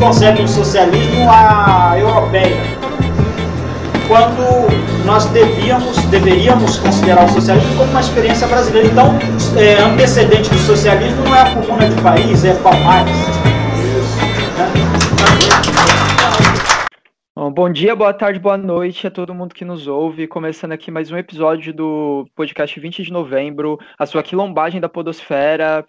[0.00, 2.56] concebe o socialismo a europeia,
[4.08, 8.88] quando nós devíamos, deveríamos considerar o socialismo como uma experiência brasileira.
[8.88, 9.18] Então,
[9.58, 13.14] é, antecedente do socialismo não é a comuna de país, é Palmares.
[17.52, 20.26] Bom dia, boa tarde, boa noite a todo mundo que nos ouve.
[20.26, 25.84] Começando aqui mais um episódio do podcast 20 de novembro, a sua quilombagem da Podosfera.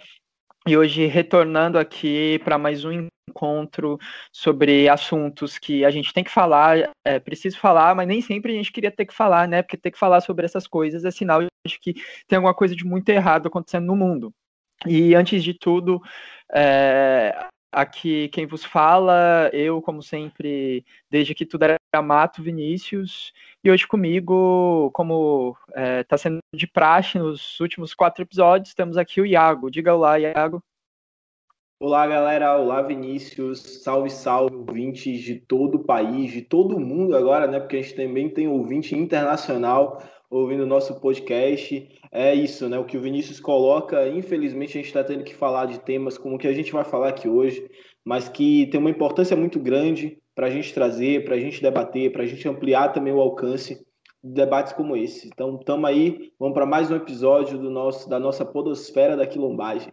[0.67, 3.97] E hoje retornando aqui para mais um encontro
[4.31, 8.55] sobre assuntos que a gente tem que falar, é preciso falar, mas nem sempre a
[8.55, 9.63] gente queria ter que falar, né?
[9.63, 11.95] Porque ter que falar sobre essas coisas é sinal de que
[12.27, 14.31] tem alguma coisa de muito errado acontecendo no mundo.
[14.85, 15.99] E antes de tudo,
[16.53, 23.31] é, aqui quem vos fala, eu, como sempre, desde que tudo era mato, Vinícius,
[23.63, 28.97] e hoje comigo, como está é, tá sendo de praxe nos últimos quatro episódios, temos
[28.97, 29.71] aqui o Iago.
[29.71, 30.61] Diga olá, Iago.
[31.79, 32.57] Olá, galera.
[32.59, 33.81] Olá, Vinícius.
[33.83, 37.59] Salve, salve, ouvintes de todo o país, de todo o mundo agora, né?
[37.59, 39.99] Porque a gente também tem ouvinte internacional
[40.31, 41.89] ouvindo o nosso podcast.
[42.09, 42.79] É isso, né?
[42.79, 46.35] O que o Vinícius coloca, infelizmente, a gente está tendo que falar de temas como
[46.35, 47.69] o que a gente vai falar aqui hoje,
[48.03, 52.11] mas que tem uma importância muito grande para a gente trazer, para a gente debater,
[52.11, 53.85] para a gente ampliar também o alcance
[54.23, 55.27] de debates como esse.
[55.27, 59.91] Então, estamos aí, vamos para mais um episódio do nosso, da nossa podosfera da quilombagem.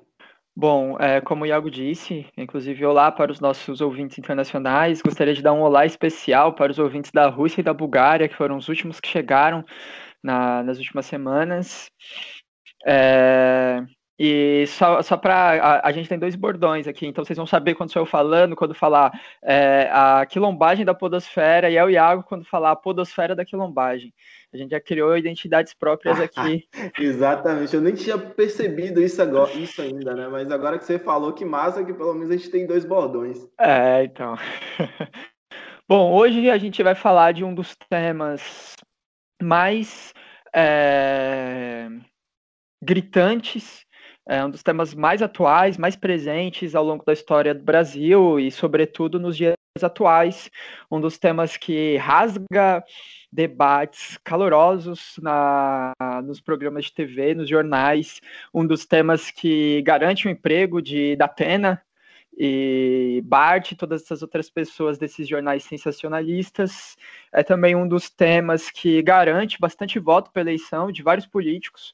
[0.61, 5.41] Bom, é, como o Iago disse, inclusive olá para os nossos ouvintes internacionais, gostaria de
[5.41, 8.69] dar um olá especial para os ouvintes da Rússia e da Bulgária, que foram os
[8.69, 9.65] últimos que chegaram
[10.23, 11.91] na, nas últimas semanas.
[12.87, 13.83] É,
[14.19, 15.63] e só, só para.
[15.63, 18.57] A, a, gente tem dois bordões aqui, então vocês vão saber quando sou eu falando,
[18.57, 23.37] quando falar é, a quilombagem da podosfera, e é o Iago quando falar a podosfera
[23.37, 24.13] da quilombagem.
[24.53, 26.65] A gente já criou identidades próprias aqui.
[26.99, 30.27] Exatamente, eu nem tinha percebido isso, agora, isso ainda, né?
[30.27, 33.47] Mas agora que você falou, que massa que pelo menos a gente tem dois bordões.
[33.61, 34.35] É, então.
[35.89, 38.75] Bom, hoje a gente vai falar de um dos temas
[39.43, 40.13] mais
[40.55, 41.89] é,
[42.83, 43.87] gritantes,
[44.29, 48.51] é um dos temas mais atuais, mais presentes ao longo da história do Brasil e,
[48.51, 50.51] sobretudo, nos dias atuais,
[50.91, 52.85] um dos temas que rasga
[53.33, 55.93] debates calorosos na,
[56.25, 58.21] nos programas de TV, nos jornais,
[58.53, 61.83] um dos temas que garante o emprego de Datena,
[62.39, 66.97] e Bart e todas essas outras pessoas desses jornais sensacionalistas.
[67.33, 71.93] É também um dos temas que garante bastante voto para eleição de vários políticos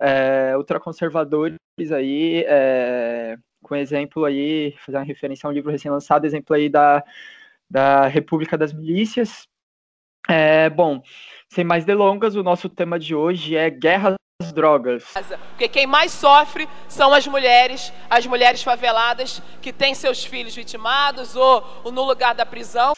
[0.00, 1.56] é, ultraconservadores
[1.92, 7.04] aí, é, com exemplo aí, fazer uma referência a um livro recém-lançado, exemplo aí da,
[7.70, 9.46] da República das Milícias.
[10.28, 11.02] É, bom,
[11.48, 15.04] sem mais delongas, o nosso tema de hoje é guerra as drogas.
[15.50, 21.36] Porque quem mais sofre são as mulheres, as mulheres faveladas que têm seus filhos vitimados
[21.36, 22.92] ou, ou no lugar da prisão.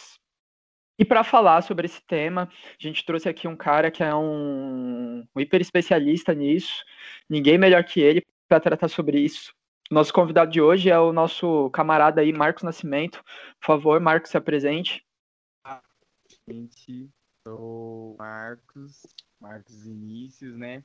[0.99, 5.27] E para falar sobre esse tema, a gente trouxe aqui um cara que é um,
[5.35, 6.83] um hiper especialista nisso,
[7.29, 9.55] ninguém melhor que ele para tratar sobre isso.
[9.91, 13.23] Nosso convidado de hoje é o nosso camarada aí, Marcos Nascimento.
[13.61, 15.05] Por favor, Marcos, se apresente.
[16.49, 17.11] Gente,
[17.47, 19.03] sou Marcos,
[19.41, 20.83] Marcos Vinícius, né?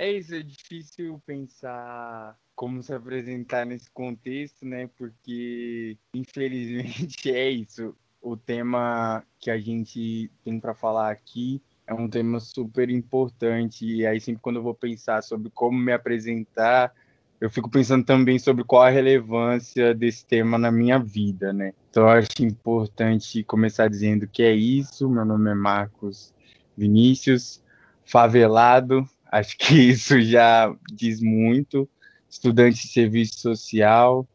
[0.00, 4.88] É isso, é difícil pensar como se apresentar nesse contexto, né?
[4.96, 7.94] Porque, infelizmente, é isso.
[8.18, 13.84] O tema que a gente tem para falar aqui é um tema super importante.
[13.84, 16.94] E aí, sempre quando eu vou pensar sobre como me apresentar,
[17.38, 21.74] eu fico pensando também sobre qual a relevância desse tema na minha vida, né?
[21.90, 25.10] Então, acho importante começar dizendo que é isso.
[25.10, 26.32] Meu nome é Marcos
[26.74, 27.62] Vinícius,
[28.02, 31.88] favelado, Acho que isso já diz muito.
[32.28, 34.26] Estudante de serviço social.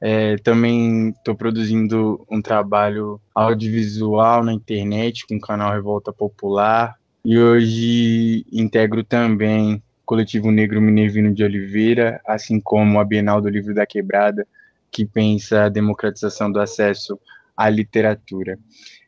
[0.00, 6.96] É, também estou produzindo um trabalho audiovisual na internet com o canal Revolta Popular.
[7.24, 13.48] E hoje integro também o Coletivo Negro Minervino de Oliveira, assim como a Bienal do
[13.48, 14.44] Livro da Quebrada,
[14.90, 17.18] que pensa a democratização do acesso
[17.56, 18.58] à literatura.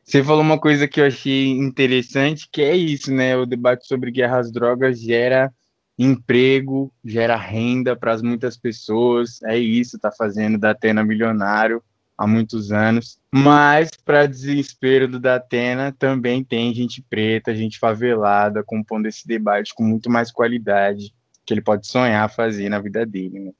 [0.04, 3.34] Você falou uma coisa que eu achei interessante, que é isso, né?
[3.36, 5.50] O debate sobre guerra às drogas gera
[5.98, 9.42] emprego, gera renda para muitas pessoas.
[9.44, 11.82] É isso, tá fazendo da Atena milionário
[12.18, 13.18] há muitos anos.
[13.32, 19.82] Mas, para desespero do Datena, também tem gente preta, gente favelada, compondo esse debate com
[19.82, 21.14] muito mais qualidade
[21.46, 23.52] que ele pode sonhar fazer na vida dele, né?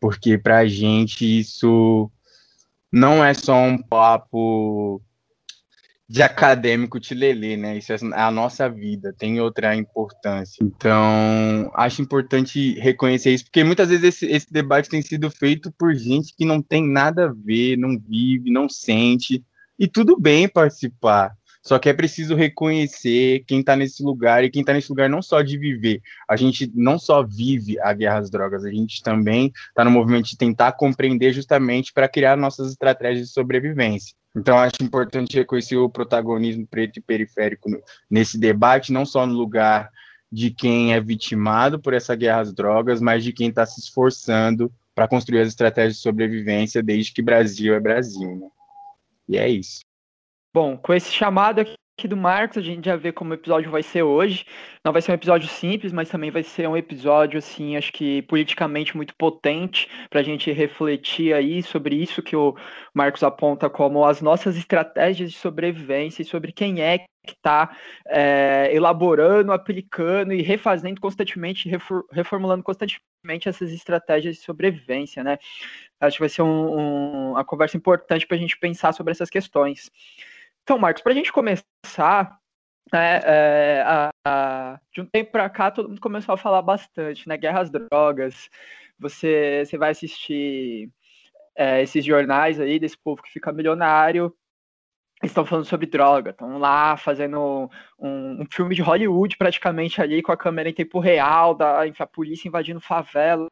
[0.00, 2.10] Porque para a gente isso
[2.90, 5.00] não é só um papo
[6.12, 7.78] de acadêmico tilelê, né?
[7.78, 10.62] Isso é a nossa vida, tem outra importância.
[10.62, 15.94] Então, acho importante reconhecer isso, porque muitas vezes esse, esse debate tem sido feito por
[15.94, 19.42] gente que não tem nada a ver, não vive, não sente,
[19.78, 21.32] e tudo bem participar.
[21.62, 25.22] Só que é preciso reconhecer quem está nesse lugar e quem está nesse lugar não
[25.22, 26.02] só de viver.
[26.28, 30.26] A gente não só vive a guerra às drogas, a gente também está no movimento
[30.26, 34.14] de tentar compreender justamente para criar nossas estratégias de sobrevivência.
[34.34, 37.70] Então, acho importante reconhecer o protagonismo preto e periférico
[38.10, 39.90] nesse debate, não só no lugar
[40.32, 44.72] de quem é vitimado por essa guerra às drogas, mas de quem está se esforçando
[44.94, 48.36] para construir as estratégias de sobrevivência desde que Brasil é Brasil.
[48.36, 48.48] Né?
[49.28, 49.80] E é isso.
[50.54, 53.82] Bom, com esse chamado aqui do Marcos, a gente já vê como o episódio vai
[53.82, 54.44] ser hoje.
[54.84, 58.20] Não vai ser um episódio simples, mas também vai ser um episódio, assim, acho que
[58.22, 62.54] politicamente muito potente para a gente refletir aí sobre isso que o
[62.94, 67.74] Marcos aponta como as nossas estratégias de sobrevivência e sobre quem é que está
[68.06, 71.70] é, elaborando, aplicando e refazendo constantemente,
[72.10, 75.38] reformulando constantemente essas estratégias de sobrevivência, né?
[76.00, 79.30] Acho que vai ser um, um, uma conversa importante para a gente pensar sobre essas
[79.30, 79.90] questões.
[80.62, 82.38] Então, Marcos, para a gente começar,
[82.92, 87.28] né, é, a, a, de um tempo para cá, todo mundo começou a falar bastante,
[87.28, 87.36] né?
[87.36, 88.48] Guerra às drogas.
[88.98, 90.90] Você, você vai assistir
[91.56, 94.34] é, esses jornais aí desse povo que fica milionário.
[95.22, 100.32] Estão falando sobre droga, estão lá fazendo um, um, filme de Hollywood praticamente ali com
[100.32, 103.46] a câmera em tempo real, da a polícia invadindo favela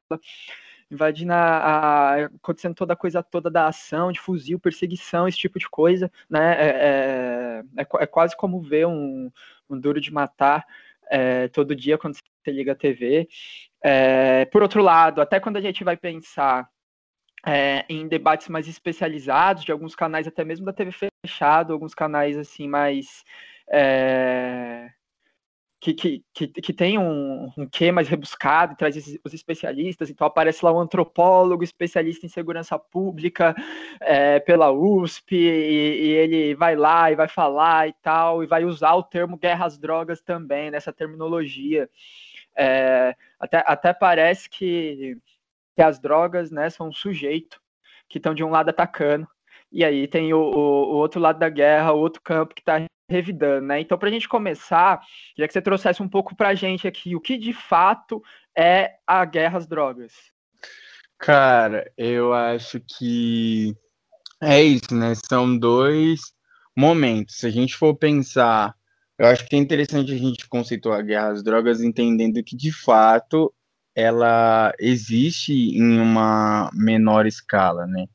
[0.91, 5.59] invadindo a, a, acontecendo toda a coisa toda da ação, de fuzil, perseguição, esse tipo
[5.59, 6.57] de coisa, né?
[6.59, 9.31] É, é, é, é quase como ver um,
[9.69, 10.67] um duro de matar
[11.11, 13.29] é, todo dia quando você liga a TV.
[13.83, 16.69] É, por outro lado, até quando a gente vai pensar
[17.47, 20.91] é, em debates mais especializados, de alguns canais, até mesmo da TV
[21.25, 23.25] fechada, alguns canais assim mais
[23.71, 24.91] é,
[25.81, 30.63] que, que, que, que tem um, um quê mais rebuscado, traz os especialistas, então aparece
[30.63, 33.55] lá um antropólogo especialista em segurança pública
[33.99, 38.63] é, pela USP, e, e, ele vai lá e vai falar e tal, e vai
[38.65, 41.89] usar o termo guerra às drogas também, nessa terminologia.
[42.55, 45.17] É, até, até parece que,
[45.75, 47.59] que as drogas né, são um sujeito
[48.07, 49.27] que estão de um lado atacando,
[49.73, 52.83] e aí tem o, o, o outro lado da guerra, o outro campo que está
[53.11, 53.81] revidando, né?
[53.81, 55.01] Então, para a gente começar,
[55.35, 58.23] queria que você trouxesse um pouco para a gente aqui o que de fato
[58.57, 60.13] é a guerra às drogas.
[61.19, 63.75] Cara, eu acho que
[64.41, 65.13] é isso, né?
[65.29, 66.33] São dois
[66.75, 67.37] momentos.
[67.37, 68.75] Se a gente for pensar,
[69.19, 72.73] eu acho que é interessante a gente conceituar a guerra às drogas entendendo que de
[72.73, 73.53] fato
[73.95, 78.07] ela existe em uma menor escala, né?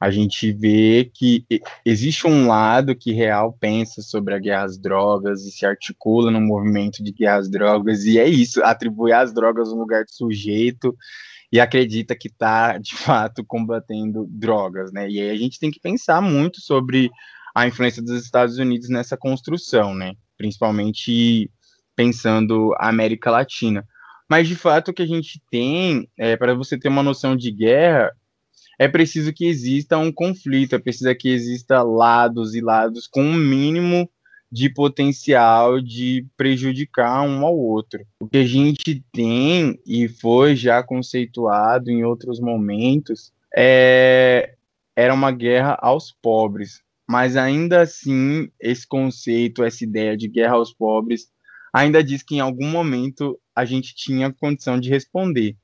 [0.00, 1.46] A gente vê que
[1.84, 6.40] existe um lado que real pensa sobre a guerra às drogas e se articula no
[6.40, 10.94] movimento de guerra às drogas, e é isso, atribui às drogas um lugar de sujeito
[11.50, 15.08] e acredita que está, de fato, combatendo drogas, né?
[15.08, 17.10] E aí a gente tem que pensar muito sobre
[17.54, 20.14] a influência dos Estados Unidos nessa construção, né?
[20.36, 21.48] Principalmente
[21.94, 23.86] pensando a América Latina.
[24.28, 27.52] Mas, de fato, o que a gente tem, é, para você ter uma noção de
[27.52, 28.10] guerra,
[28.78, 33.34] é preciso que exista um conflito, é preciso que exista lados e lados com um
[33.34, 34.08] mínimo
[34.50, 38.06] de potencial de prejudicar um ao outro.
[38.20, 44.54] O que a gente tem e foi já conceituado em outros momentos é
[44.96, 50.72] era uma guerra aos pobres, mas ainda assim esse conceito, essa ideia de guerra aos
[50.72, 51.28] pobres
[51.72, 55.56] ainda diz que em algum momento a gente tinha condição de responder,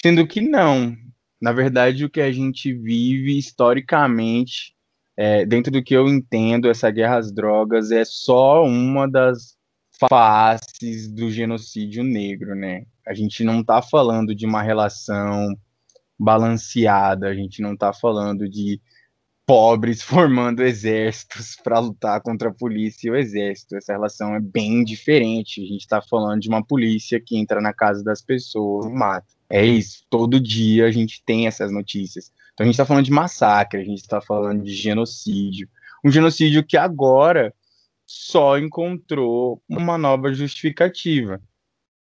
[0.00, 0.96] sendo que não,
[1.40, 4.74] na verdade, o que a gente vive historicamente,
[5.16, 9.56] é, dentro do que eu entendo, essa guerra às drogas é só uma das
[10.08, 12.84] faces do genocídio negro, né?
[13.06, 15.54] A gente não está falando de uma relação
[16.18, 18.80] balanceada, a gente não está falando de
[19.50, 23.74] pobres formando exércitos para lutar contra a polícia e o exército.
[23.74, 25.60] Essa relação é bem diferente.
[25.60, 29.26] A gente está falando de uma polícia que entra na casa das pessoas e mata.
[29.50, 30.04] É isso.
[30.08, 32.32] Todo dia a gente tem essas notícias.
[32.54, 35.68] Então a gente está falando de massacre, a gente está falando de genocídio.
[36.04, 37.52] Um genocídio que agora
[38.06, 41.42] só encontrou uma nova justificativa.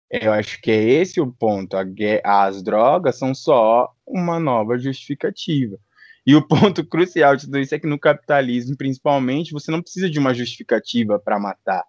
[0.09, 1.75] Eu acho que é esse o ponto.
[2.23, 5.77] As drogas são só uma nova justificativa.
[6.25, 10.09] E o ponto crucial de tudo isso é que no capitalismo, principalmente, você não precisa
[10.09, 11.83] de uma justificativa para matar.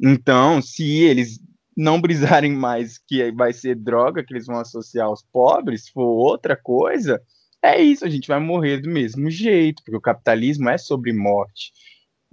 [0.00, 1.40] Então, se eles
[1.76, 6.04] não brisarem mais que vai ser droga que eles vão associar aos pobres, se for
[6.04, 7.20] outra coisa,
[7.62, 11.72] é isso, a gente vai morrer do mesmo jeito, porque o capitalismo é sobre morte.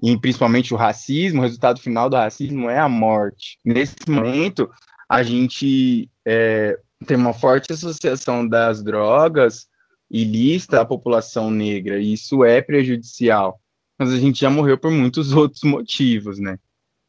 [0.01, 3.57] e principalmente o racismo, o resultado final do racismo é a morte.
[3.63, 4.69] Nesse momento,
[5.10, 9.67] a gente é, tem uma forte associação das drogas
[10.13, 13.60] ilícita à população negra, e isso é prejudicial.
[13.98, 16.60] Mas a gente já morreu por muitos outros motivos, né?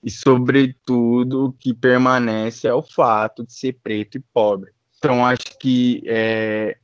[0.02, 4.70] E, sobretudo, o que permanece é o fato de ser preto e pobre.
[4.98, 6.76] Então, acho que é,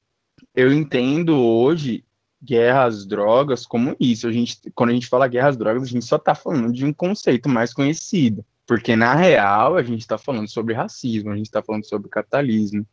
[0.54, 2.04] eu entendo hoje
[2.42, 4.26] guerra às drogas como isso.
[4.26, 6.84] A gente, quando a gente fala guerra às drogas, a gente só está falando de
[6.84, 8.44] um conceito mais conhecido.
[8.66, 12.86] Porque, na real, a gente está falando sobre racismo, a gente está falando sobre capitalismo,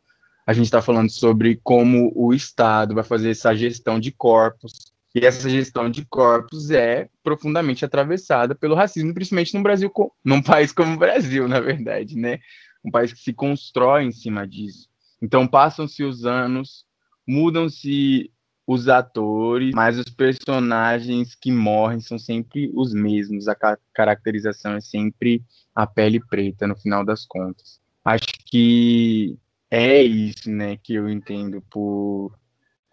[0.48, 4.90] a gente está falando sobre como o Estado vai fazer essa gestão de corpos.
[5.14, 9.92] E essa gestão de corpos é profundamente atravessada pelo racismo, principalmente no Brasil,
[10.24, 12.38] num país como o Brasil, na verdade, né?
[12.82, 14.88] Um país que se constrói em cima disso.
[15.20, 16.86] Então, passam-se os anos,
[17.26, 18.32] mudam-se
[18.66, 23.48] os atores, mas os personagens que morrem são sempre os mesmos.
[23.48, 27.78] A ca caracterização é sempre a pele preta, no final das contas.
[28.02, 29.36] Acho que
[29.70, 32.36] é isso, né, que eu entendo por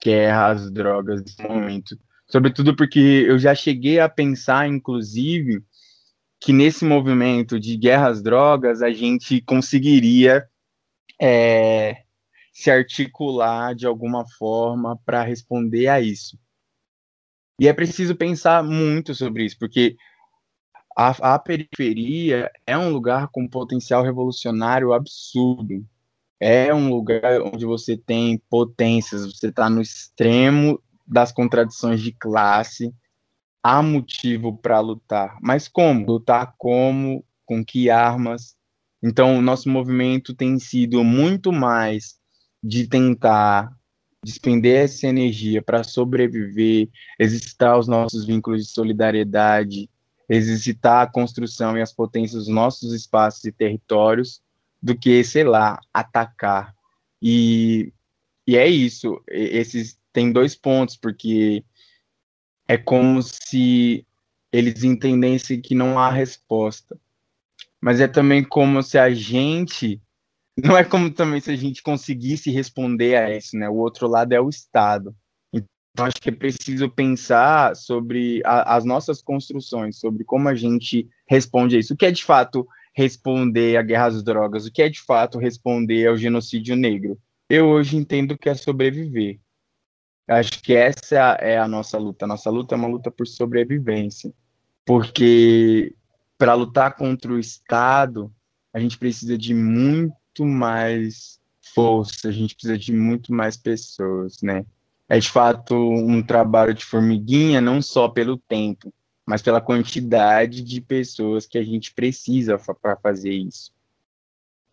[0.03, 1.97] guerra às drogas nesse momento.
[2.27, 5.63] Sobretudo porque eu já cheguei a pensar, inclusive,
[6.39, 10.47] que nesse movimento de guerra às drogas a gente conseguiria
[11.21, 12.03] é,
[12.51, 16.37] se articular de alguma forma para responder a isso.
[17.59, 19.95] E é preciso pensar muito sobre isso, porque
[20.95, 25.85] a, a, periferia é um lugar com potencial revolucionário absurdo.
[26.39, 32.93] É um lugar onde você tem potências, você está no extremo das contradições de classe.
[33.63, 35.37] Há motivo para lutar.
[35.41, 36.05] Mas como?
[36.05, 37.25] Lutar como?
[37.45, 38.55] Com que armas?
[39.01, 42.15] Então, o nosso movimento tem sido muito mais
[42.63, 43.71] de tentar
[44.23, 46.89] despender essa energia para sobreviver,
[47.19, 49.87] exercitar os nossos vínculos de solidariedade,
[50.27, 54.41] exercitar a construção e as potências dos nossos espaços e territórios,
[54.85, 56.71] do que, sei lá, atacar.
[57.19, 57.91] E,
[58.45, 59.19] e é isso.
[59.27, 61.65] Esses tem dois pontos, porque
[62.67, 64.05] é como se
[64.53, 66.99] eles entendessem que não há resposta.
[67.81, 69.99] Mas é também como se a gente
[70.55, 73.67] não é como também se a gente conseguisse responder a isso, né?
[73.67, 75.15] O outro lado é o Estado.
[75.51, 81.09] Então, acho que é preciso pensar sobre a, as nossas construções, sobre como a gente
[81.27, 81.95] responde a isso.
[81.95, 84.65] Que é de fato responder à guerra às drogas?
[84.65, 87.19] O que é de fato responder ao genocídio negro?
[87.49, 89.39] Eu hoje entendo que é sobreviver.
[90.27, 92.25] Acho que essa é a nossa luta.
[92.25, 94.33] Nossa luta é uma luta por sobrevivência.
[94.85, 95.93] Porque
[96.37, 98.33] para lutar contra o Estado,
[98.73, 101.39] a gente precisa de muito mais
[101.73, 104.65] força, a gente precisa de muito mais pessoas, né?
[105.07, 108.91] É de fato um trabalho de formiguinha, não só pelo tempo,
[109.25, 113.71] mas pela quantidade de pessoas que a gente precisa para fazer isso.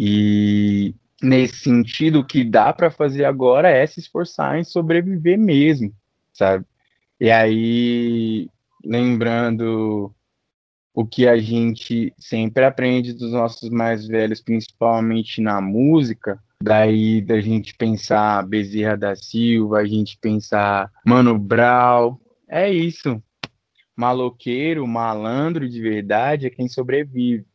[0.01, 5.95] E nesse sentido, o que dá para fazer agora é se esforçar em sobreviver mesmo,
[6.33, 6.65] sabe?
[7.21, 8.49] E aí,
[8.85, 10.13] lembrando
[10.95, 17.41] o que a gente sempre aprende dos nossos mais velhos, principalmente na música, daí da
[17.41, 22.19] gente pensar Bezerra da Silva, a gente pensar Mano Brown,
[22.49, 23.23] é isso.
[23.97, 27.47] Maloqueiro, malandro de verdade é quem sobrevive.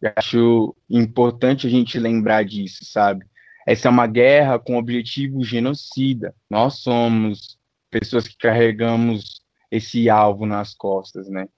[0.00, 3.24] Eu acho importante a gente lembrar disso, sabe?
[3.66, 6.34] Essa é uma guerra com objetivo genocida.
[6.48, 7.58] Nós somos
[7.90, 11.48] pessoas que carregamos esse alvo nas costas, né?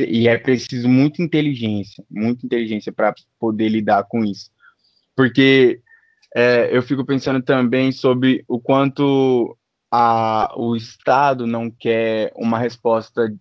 [0.00, 4.50] e é preciso muita inteligência, muita inteligência para poder lidar com isso.
[5.16, 5.80] Porque
[6.34, 9.56] é, eu fico pensando também sobre o quanto
[9.90, 13.34] a, o Estado não quer uma resposta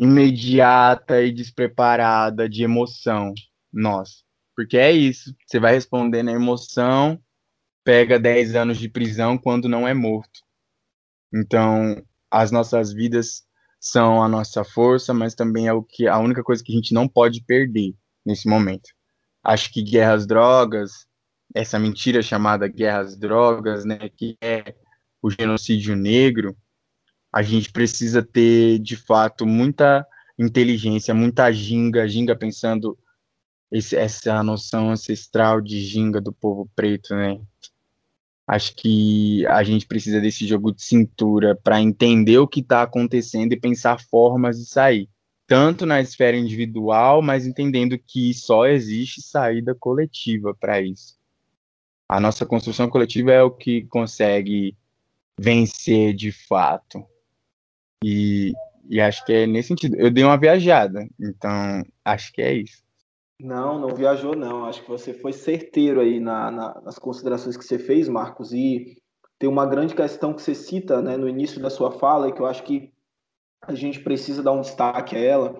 [0.00, 3.34] imediata e despreparada de emoção.
[3.70, 4.22] Nossa,
[4.56, 5.36] porque é isso.
[5.46, 7.20] Você vai responder na emoção,
[7.84, 10.40] pega 10 anos de prisão quando não é morto.
[11.32, 13.42] Então, as nossas vidas
[13.78, 16.94] são a nossa força, mas também é o que a única coisa que a gente
[16.94, 18.88] não pode perder nesse momento.
[19.44, 21.06] Acho que guerras drogas,
[21.54, 24.74] essa mentira chamada guerras drogas, né, que é
[25.22, 26.56] o genocídio negro,
[27.32, 30.06] a gente precisa ter de fato muita
[30.38, 32.98] inteligência, muita ginga, ginga pensando
[33.70, 37.40] esse, essa noção ancestral de ginga do povo preto, né?
[38.46, 43.52] Acho que a gente precisa desse jogo de cintura para entender o que está acontecendo
[43.52, 45.08] e pensar formas de sair,
[45.46, 51.16] tanto na esfera individual, mas entendendo que só existe saída coletiva para isso.
[52.08, 54.76] A nossa construção coletiva é o que consegue
[55.38, 57.04] vencer de fato.
[58.02, 58.52] E
[58.90, 59.96] E acho que é nesse sentido.
[59.96, 62.82] Eu dei uma viajada, então acho que é isso.
[63.40, 64.64] Não, não viajou, não.
[64.64, 68.52] Acho que você foi certeiro aí na, na, nas considerações que você fez, Marcos.
[68.52, 68.96] E
[69.38, 72.40] tem uma grande questão que você cita né, no início da sua fala e que
[72.40, 72.92] eu acho que
[73.62, 75.54] a gente precisa dar um destaque a ela,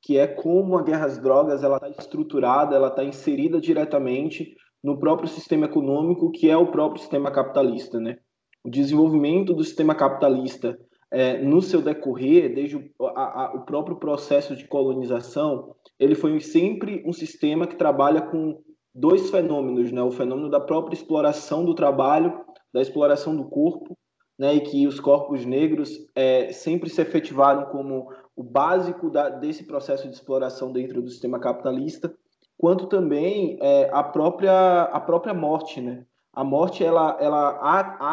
[0.00, 4.98] que é como a guerra às drogas ela está estruturada, ela está inserida diretamente no
[4.98, 8.16] próprio sistema econômico, que é o próprio sistema capitalista, né?
[8.64, 10.78] O desenvolvimento do sistema capitalista
[11.10, 16.38] é, no seu decorrer, desde o, a, a, o próprio processo de colonização, ele foi
[16.40, 18.62] sempre um sistema que trabalha com
[18.94, 20.02] dois fenômenos, né?
[20.02, 23.96] O fenômeno da própria exploração do trabalho, da exploração do corpo,
[24.38, 24.54] né?
[24.54, 30.08] E que os corpos negros é, sempre se efetivaram como o básico da, desse processo
[30.08, 32.14] de exploração dentro do sistema capitalista,
[32.56, 36.04] quanto também é, a própria a própria morte, né?
[36.32, 37.58] A morte ela ela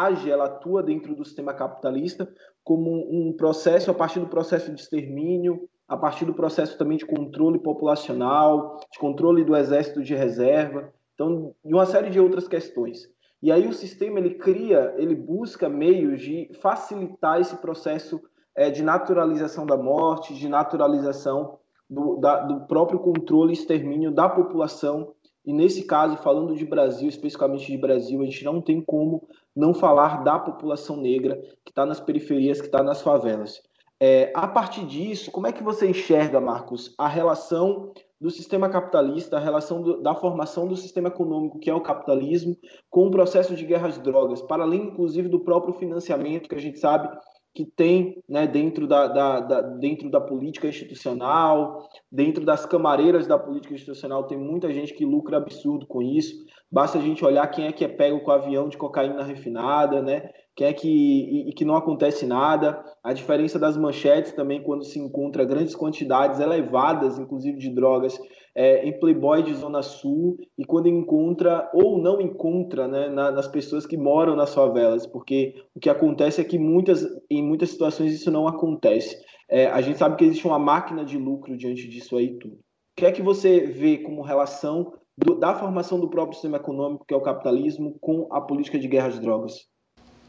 [0.05, 2.27] age, ela atua dentro do sistema capitalista
[2.67, 7.05] como um processo a partir do processo de extermínio, a partir do processo também de
[7.05, 13.07] controle populacional, de controle do exército de reserva, então de uma série de outras questões.
[13.41, 18.19] E aí o sistema ele cria, ele busca meios de facilitar esse processo
[18.53, 21.57] é, de naturalização da morte, de naturalização
[21.89, 25.13] do, da, do próprio controle e extermínio da população.
[25.47, 29.25] E nesse caso, falando de Brasil, especificamente de Brasil, a gente não tem como
[29.55, 33.63] não falar da população negra que está nas periferias, que está nas favelas.
[33.97, 39.37] É, a partir disso, como é que você enxerga, Marcos, a relação do sistema capitalista,
[39.37, 42.53] a relação do, da formação do sistema econômico, que é o capitalismo,
[42.89, 46.61] com o processo de guerra às drogas, para além, inclusive, do próprio financiamento, que a
[46.61, 47.09] gente sabe
[47.57, 53.39] que tem né, dentro, da, da, da, dentro da política institucional, dentro das camareiras da
[53.39, 56.35] política institucional, tem muita gente que lucra absurdo com isso.
[56.71, 60.29] Basta a gente olhar quem é que é pego com avião de cocaína refinada, né?
[60.55, 62.79] Quem é que e, e que não acontece nada.
[63.03, 68.19] A diferença das manchetes também quando se encontra grandes quantidades elevadas, inclusive de drogas,
[68.57, 73.47] é, em Playboy de Zona Sul e quando encontra ou não encontra né, na, nas
[73.47, 78.11] pessoas que moram nas favelas, porque o que acontece é que muitas, em muitas situações
[78.11, 79.15] isso não acontece.
[79.47, 82.55] É, a gente sabe que existe uma máquina de lucro diante disso aí tudo.
[82.55, 82.59] O
[82.97, 87.13] que é que você vê como relação do, da formação do próprio sistema econômico, que
[87.13, 89.53] é o capitalismo, com a política de guerra às drogas?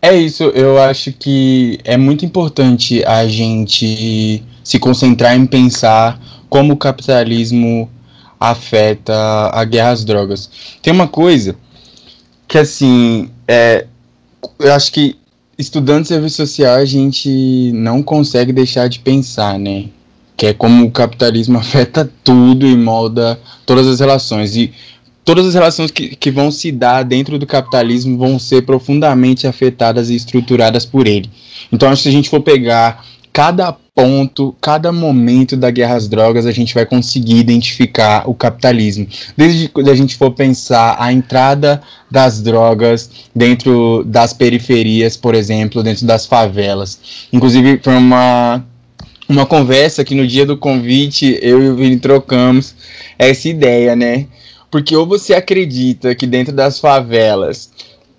[0.02, 6.74] É isso, eu acho que é muito importante a gente se concentrar em pensar como
[6.74, 7.90] o capitalismo
[8.38, 9.14] afeta
[9.52, 10.50] a guerra às drogas.
[10.82, 11.56] Tem uma coisa
[12.46, 13.86] que, assim, é,
[14.58, 15.16] eu acho que
[15.58, 19.86] estudando serviço social a gente não consegue deixar de pensar, né?
[20.36, 24.56] Que é como o capitalismo afeta tudo e molda todas as relações.
[24.56, 24.72] E
[25.24, 30.08] todas as relações que, que vão se dar dentro do capitalismo vão ser profundamente afetadas
[30.08, 31.28] e estruturadas por ele.
[31.72, 33.04] Então, acho se a gente for pegar
[33.38, 39.06] cada ponto, cada momento da guerra às drogas, a gente vai conseguir identificar o capitalismo.
[39.36, 45.84] Desde quando a gente for pensar a entrada das drogas dentro das periferias, por exemplo,
[45.84, 47.28] dentro das favelas.
[47.32, 48.66] Inclusive, foi uma,
[49.28, 52.74] uma conversa que no dia do convite eu e o Vini trocamos
[53.16, 54.26] essa ideia, né?
[54.68, 57.70] Porque ou você acredita que dentro das favelas.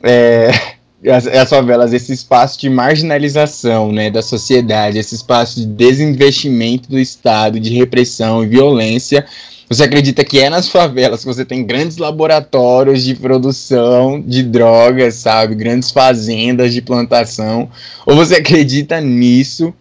[0.01, 6.89] É, as, as favelas, esse espaço de marginalização né, da sociedade, esse espaço de desinvestimento
[6.89, 9.25] do Estado, de repressão e violência.
[9.69, 15.15] Você acredita que é nas favelas que você tem grandes laboratórios de produção de drogas,
[15.15, 15.53] sabe?
[15.53, 17.69] Grandes fazendas de plantação.
[18.05, 19.73] Ou você acredita nisso,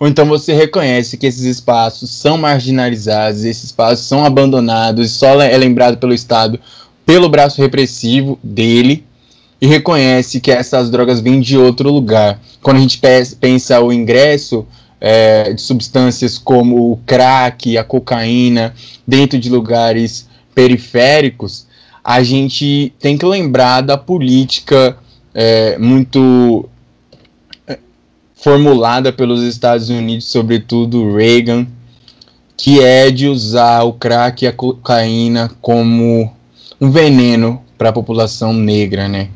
[0.00, 5.56] ou então você reconhece que esses espaços são marginalizados, esses espaços são abandonados, só é
[5.56, 6.58] lembrado pelo Estado
[7.06, 9.05] pelo braço repressivo dele,
[9.60, 12.40] e reconhece que essas drogas vêm de outro lugar.
[12.62, 13.00] Quando a gente
[13.40, 14.66] pensa o ingresso
[15.00, 18.74] é, de substâncias como o crack, a cocaína,
[19.06, 21.66] dentro de lugares periféricos,
[22.04, 24.96] a gente tem que lembrar da política
[25.34, 26.68] é, muito
[27.66, 27.78] é,
[28.34, 31.66] formulada pelos Estados Unidos, sobretudo Reagan,
[32.56, 36.32] que é de usar o crack e a cocaína como
[36.80, 39.28] um veneno para a população negra, né?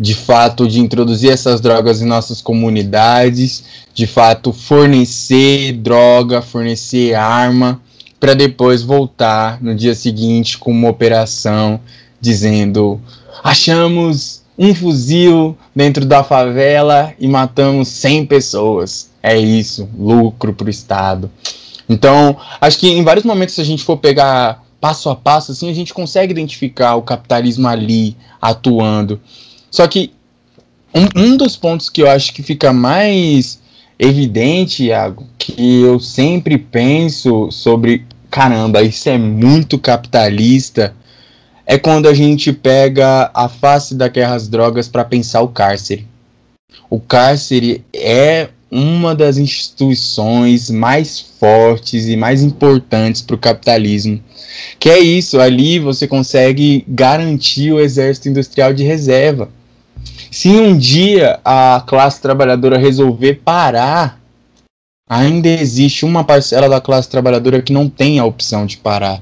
[0.00, 7.78] De fato de introduzir essas drogas em nossas comunidades, de fato fornecer droga, fornecer arma,
[8.18, 11.78] para depois voltar no dia seguinte com uma operação
[12.18, 12.98] dizendo:
[13.44, 19.10] achamos um fuzil dentro da favela e matamos 100 pessoas.
[19.22, 21.30] É isso, lucro para o Estado.
[21.86, 25.68] Então, acho que em vários momentos, se a gente for pegar passo a passo, assim,
[25.68, 29.20] a gente consegue identificar o capitalismo ali atuando.
[29.70, 30.12] Só que
[30.94, 33.60] um, um dos pontos que eu acho que fica mais
[33.98, 40.94] evidente, Iago, que eu sempre penso sobre caramba, isso é muito capitalista.
[41.66, 46.06] É quando a gente pega a face da guerra às drogas para pensar o cárcere.
[46.88, 54.20] O cárcere é uma das instituições mais fortes e mais importantes para o capitalismo.
[54.78, 59.48] Que é isso, ali você consegue garantir o exército industrial de reserva.
[60.30, 64.20] Se um dia a classe trabalhadora resolver parar,
[65.08, 69.20] ainda existe uma parcela da classe trabalhadora que não tem a opção de parar.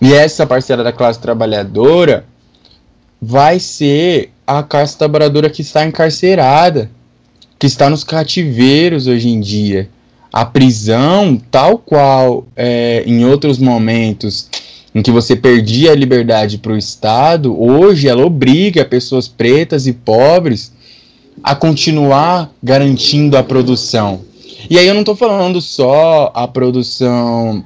[0.00, 2.26] E essa parcela da classe trabalhadora
[3.20, 6.90] vai ser a classe trabalhadora que está encarcerada
[7.62, 9.88] que está nos cativeiros hoje em dia.
[10.32, 14.48] A prisão, tal qual é, em outros momentos
[14.94, 19.92] em que você perdia a liberdade para o Estado, hoje ela obriga pessoas pretas e
[19.92, 20.72] pobres
[21.42, 24.20] a continuar garantindo a produção.
[24.68, 27.64] E aí eu não estou falando só a produção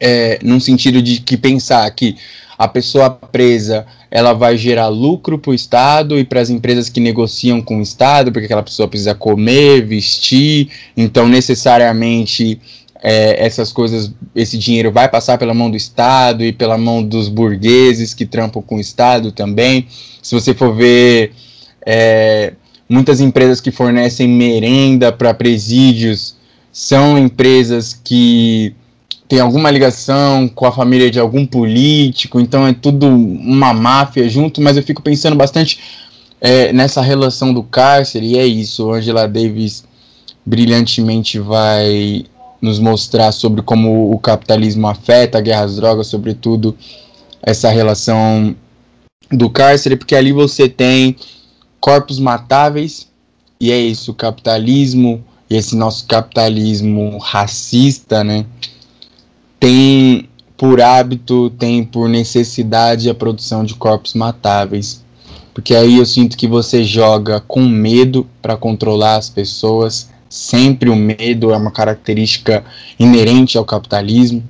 [0.00, 2.16] é, num sentido de que pensar que
[2.56, 7.00] a pessoa presa ela vai gerar lucro para o Estado e para as empresas que
[7.00, 12.60] negociam com o Estado, porque aquela pessoa precisa comer, vestir, então necessariamente
[13.06, 17.28] é, essas coisas, esse dinheiro vai passar pela mão do Estado e pela mão dos
[17.28, 19.86] burgueses que trampam com o Estado também.
[20.22, 21.32] Se você for ver
[21.84, 22.54] é,
[22.88, 26.34] muitas empresas que fornecem merenda para presídios
[26.72, 28.74] são empresas que
[29.28, 34.62] tem alguma ligação com a família de algum político, então é tudo uma máfia junto,
[34.62, 35.78] mas eu fico pensando bastante
[36.40, 39.84] é, nessa relação do cárcere, e é isso, Angela Davis
[40.44, 42.24] brilhantemente vai
[42.60, 46.76] nos mostrar sobre como o capitalismo afeta a guerra às drogas, sobretudo
[47.42, 48.54] essa relação
[49.30, 51.16] do cárcere, porque ali você tem
[51.80, 53.08] corpos matáveis,
[53.60, 58.46] e é isso, o capitalismo, esse nosso capitalismo racista, né?
[59.64, 65.02] tem por hábito, tem por necessidade a produção de corpos matáveis.
[65.54, 70.10] Porque aí eu sinto que você joga com medo para controlar as pessoas.
[70.34, 72.64] Sempre o medo é uma característica
[72.98, 74.42] inerente ao capitalismo.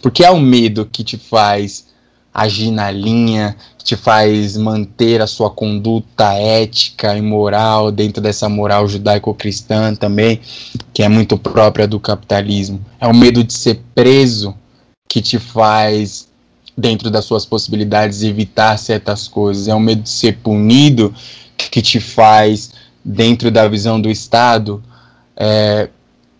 [0.00, 1.88] Porque é o medo que te faz
[2.32, 8.48] agir na linha, que te faz manter a sua conduta ética e moral dentro dessa
[8.48, 10.40] moral judaico-cristã também,
[10.94, 12.80] que é muito própria do capitalismo.
[12.98, 14.54] É o medo de ser preso
[15.06, 16.28] que te faz,
[16.74, 19.68] dentro das suas possibilidades, evitar certas coisas.
[19.68, 21.14] É o medo de ser punido
[21.58, 22.70] que te faz,
[23.04, 24.82] dentro da visão do Estado,
[25.36, 25.88] é,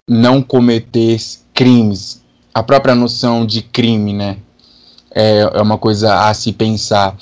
[0.09, 1.19] não cometer
[1.53, 2.23] crimes.
[2.55, 4.39] A própria noção de crime, né?
[5.15, 7.17] É, é uma coisa a se pensar.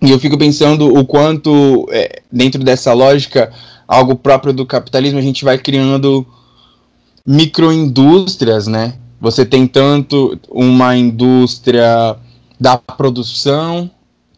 [0.00, 3.52] E eu fico pensando o quanto, é, dentro dessa lógica,
[3.86, 6.26] algo próprio do capitalismo, a gente vai criando
[7.26, 8.94] microindústrias, né?
[9.20, 12.16] Você tem tanto uma indústria
[12.60, 13.90] da produção,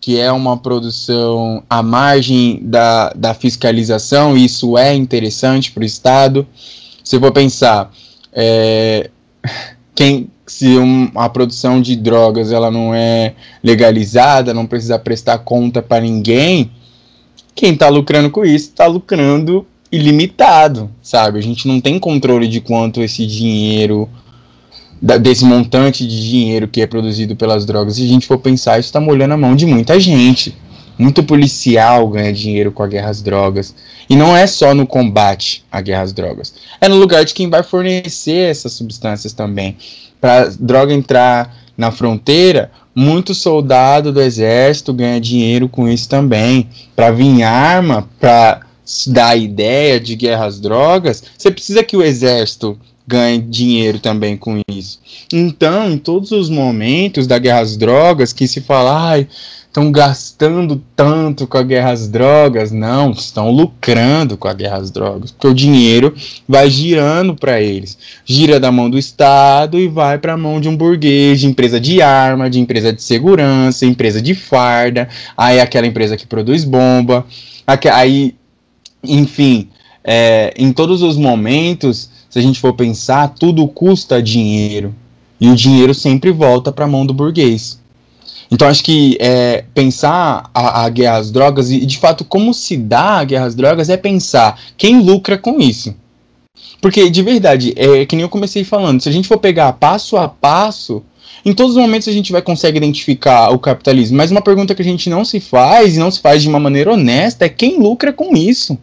[0.09, 6.47] que é uma produção à margem da, da fiscalização, isso é interessante para o Estado.
[7.05, 7.93] Se for pensar,
[8.33, 9.11] é,
[9.95, 15.83] quem, se um, a produção de drogas ela não é legalizada, não precisa prestar conta
[15.83, 16.71] para ninguém,
[17.55, 21.39] quem está lucrando com isso está lucrando ilimitado, sabe?
[21.39, 24.09] A gente não tem controle de quanto esse dinheiro
[25.01, 28.89] desse montante de dinheiro que é produzido pelas drogas, se a gente for pensar, isso
[28.89, 30.57] está molhando a mão de muita gente.
[30.99, 33.73] Muito policial ganha dinheiro com a guerra às drogas.
[34.11, 36.53] E não é só no combate à guerra às drogas.
[36.81, 39.77] É no lugar de quem vai fornecer essas substâncias também.
[40.21, 46.69] Para droga entrar na fronteira, muito soldado do exército ganha dinheiro com isso também.
[46.97, 48.63] Para vir arma, para
[49.07, 52.77] dar ideia de guerra às drogas, você precisa que o exército
[53.09, 55.01] ganhe dinheiro também com isso.
[55.33, 59.27] Então, em todos os momentos da guerra às drogas, que se fala, ai,
[59.67, 64.91] estão gastando tanto com a guerra às drogas, não, estão lucrando com a guerra às
[64.91, 66.15] drogas, porque o dinheiro
[66.47, 67.97] vai girando para eles.
[68.27, 71.81] Gira da mão do Estado e vai para a mão de um burguês, de empresa
[71.81, 77.25] de arma, de empresa de segurança, empresa de farda, aí aquela empresa que produz bomba,
[77.91, 78.35] aí,
[79.03, 79.69] enfim,
[80.05, 84.95] é, em todos os momentos se a gente for pensar, tudo custa dinheiro.
[85.41, 87.81] E o dinheiro sempre volta para a mão do burguês.
[88.51, 92.77] Então acho que é, pensar a, a, guerra às drogas e de fato como se
[92.77, 95.95] dá a guerra às drogas é pensar quem lucra com isso.
[96.81, 100.17] Porque de verdade, é que nem eu comecei falando, se a gente for pegar passo
[100.17, 101.03] a passo,
[101.45, 104.17] em todos os momentos a gente vai conseguir identificar o capitalismo.
[104.17, 106.59] Mas uma pergunta que a gente não se faz e não se faz de uma
[106.59, 108.79] maneira honesta é quem lucra com isso.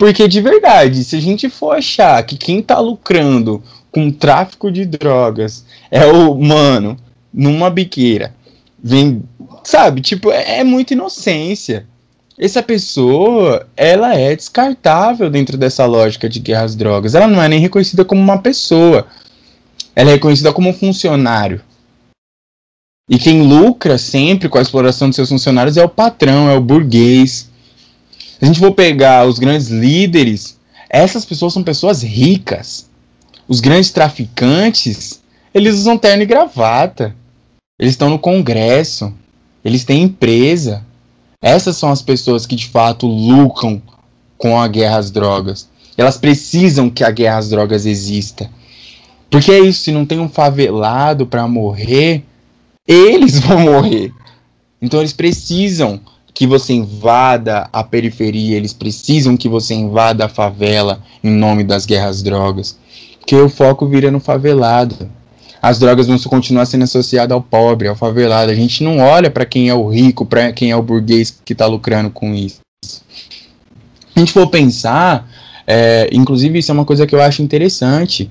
[0.00, 4.86] Porque de verdade, se a gente for achar que quem tá lucrando com tráfico de
[4.86, 6.96] drogas é o mano
[7.30, 8.34] numa biqueira,
[8.82, 9.22] vem,
[9.62, 11.86] sabe, tipo, é, é muita inocência.
[12.38, 17.14] Essa pessoa, ela é descartável dentro dessa lógica de guerra às drogas.
[17.14, 19.06] Ela não é nem reconhecida como uma pessoa.
[19.94, 21.60] Ela é reconhecida como um funcionário.
[23.06, 26.60] E quem lucra sempre com a exploração de seus funcionários é o patrão, é o
[26.62, 27.49] burguês.
[28.40, 32.88] Se a gente for pegar os grandes líderes, essas pessoas são pessoas ricas.
[33.46, 35.20] Os grandes traficantes,
[35.52, 37.14] eles usam terno e gravata.
[37.78, 39.12] Eles estão no Congresso.
[39.62, 40.82] Eles têm empresa.
[41.42, 43.82] Essas são as pessoas que de fato lucram
[44.38, 45.68] com a guerra às drogas.
[45.94, 48.50] Elas precisam que a guerra às drogas exista.
[49.28, 52.24] Porque é isso, se não tem um favelado para morrer,
[52.88, 54.10] eles vão morrer.
[54.80, 56.00] Então eles precisam
[56.40, 61.84] que você invada a periferia, eles precisam que você invada a favela em nome das
[61.84, 62.78] guerras drogas.
[63.18, 65.10] Porque o foco vira no favelado.
[65.60, 68.50] As drogas vão continuar sendo associadas ao pobre, ao favelado.
[68.50, 71.52] A gente não olha para quem é o rico, para quem é o burguês que
[71.52, 72.60] está lucrando com isso.
[72.82, 73.02] Se
[74.16, 75.30] a gente for pensar,
[75.66, 78.30] é, inclusive isso é uma coisa que eu acho interessante.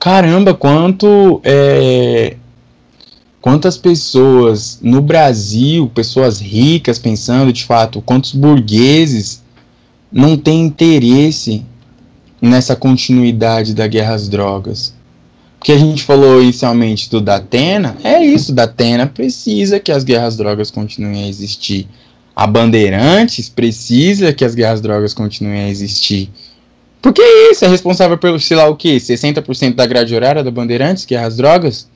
[0.00, 2.34] Caramba, quanto é,
[3.40, 9.42] quantas pessoas no Brasil, pessoas ricas pensando de fato, quantos burgueses
[10.12, 11.64] não têm interesse
[12.40, 14.94] nessa continuidade da guerra às drogas.
[15.58, 20.36] Porque a gente falou inicialmente do Datena, é isso, Datena precisa que as guerras às
[20.38, 21.86] drogas continuem a existir.
[22.34, 26.30] A Bandeirantes precisa que as guerras às drogas continuem a existir.
[27.02, 30.50] Porque é isso, é responsável pelo, sei lá o que, 60% da grade horária da
[30.50, 31.89] Bandeirantes, que é as drogas.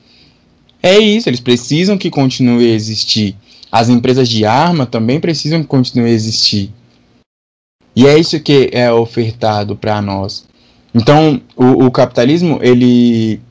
[0.85, 3.35] É isso, eles precisam que continue a existir.
[3.71, 6.71] As empresas de arma também precisam que continue a existir.
[7.95, 10.45] E é isso que é ofertado para nós.
[10.93, 13.41] Então, o, o, capitalismo, ele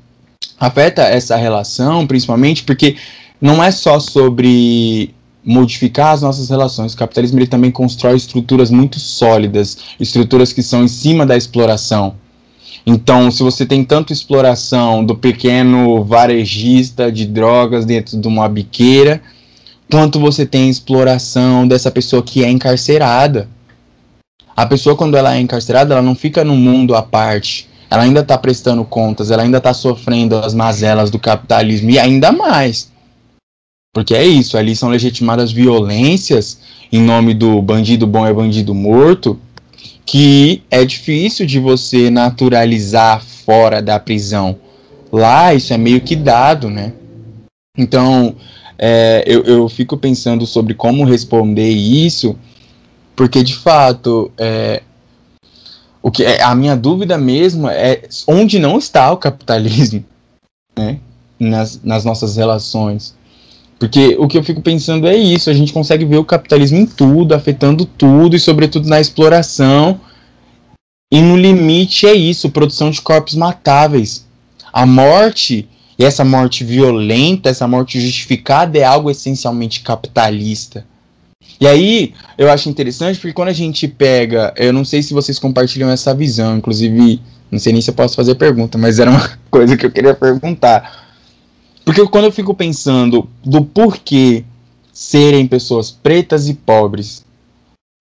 [0.60, 2.94] afeta essa relação, principalmente porque
[3.40, 5.12] não é só sobre
[5.44, 6.94] modificar as nossas relações.
[6.94, 12.14] O capitalismo ele também constrói estruturas muito sólidas, estruturas que são em cima da exploração.
[12.86, 19.22] Então, se você tem tanto exploração do pequeno varejista de drogas dentro de uma biqueira,
[19.90, 23.48] quanto você tem exploração dessa pessoa que é encarcerada.
[24.56, 27.68] A pessoa, quando ela é encarcerada, ela não fica num mundo à parte.
[27.90, 32.32] Ela ainda está prestando contas, ela ainda está sofrendo as mazelas do capitalismo e ainda
[32.32, 32.92] mais.
[33.94, 36.58] Porque é isso, ali são legitimadas violências
[36.94, 39.36] em nome do bandido bom é bandido morto,
[40.06, 44.58] que é difícil de você naturalizar fora da prisão.
[45.10, 46.92] Lá isso é meio que dado, né?
[47.76, 48.36] Então
[48.78, 52.36] é, eu, eu fico pensando sobre como responder isso,
[53.14, 54.82] porque de fato é,
[56.02, 60.04] o que é, a minha dúvida mesmo é onde não está o capitalismo,
[60.76, 60.98] né?
[61.38, 63.14] Nas, nas nossas relações.
[63.84, 66.86] Porque o que eu fico pensando é isso: a gente consegue ver o capitalismo em
[66.86, 70.00] tudo, afetando tudo, e sobretudo na exploração.
[71.12, 74.26] E no limite é isso: produção de corpos matáveis.
[74.72, 75.68] A morte,
[75.98, 80.86] e essa morte violenta, essa morte justificada, é algo essencialmente capitalista.
[81.60, 85.38] E aí eu acho interessante porque quando a gente pega, eu não sei se vocês
[85.38, 87.20] compartilham essa visão, inclusive,
[87.50, 90.14] não sei nem se eu posso fazer pergunta, mas era uma coisa que eu queria
[90.14, 91.03] perguntar
[91.84, 94.44] porque quando eu fico pensando do porquê
[94.92, 97.24] serem pessoas pretas e pobres,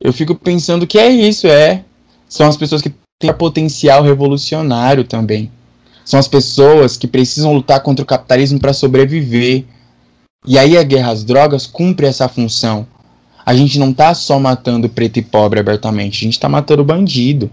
[0.02, 1.84] eu fico pensando que é isso, é.
[2.30, 5.52] São as pessoas que têm potencial revolucionário também.
[6.06, 9.66] São as pessoas que precisam lutar contra o capitalismo para sobreviver.
[10.46, 12.86] E aí a guerra às drogas cumpre essa função.
[13.46, 17.50] A gente não está só matando preto e pobre abertamente, a gente está matando bandido.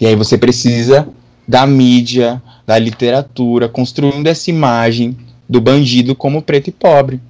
[0.00, 1.08] E aí você precisa
[1.46, 5.16] da mídia, da literatura, construindo essa imagem
[5.52, 7.20] do bandido como preto e pobre.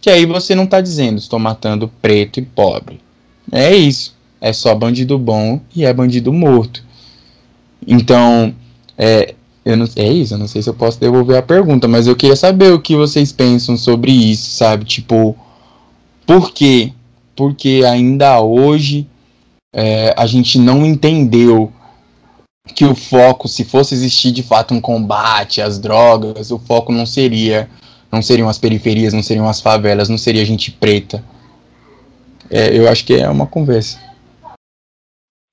[0.00, 3.00] Que aí você não está dizendo, estou matando preto e pobre.
[3.52, 4.16] É isso.
[4.40, 6.82] É só bandido bom e é bandido morto.
[7.86, 8.54] Então,
[8.96, 9.34] é,
[9.64, 10.34] eu não, é isso.
[10.34, 12.96] Eu não sei se eu posso devolver a pergunta, mas eu queria saber o que
[12.96, 14.84] vocês pensam sobre isso, sabe?
[14.84, 15.36] Tipo,
[16.26, 16.92] por quê?
[17.34, 19.06] Porque ainda hoje
[19.74, 21.70] é, a gente não entendeu
[22.74, 27.06] que o foco, se fosse existir de fato um combate às drogas, o foco não
[27.06, 27.68] seria,
[28.10, 31.24] não seriam as periferias, não seriam as favelas, não seria gente preta.
[32.50, 33.98] É, eu acho que é uma conversa.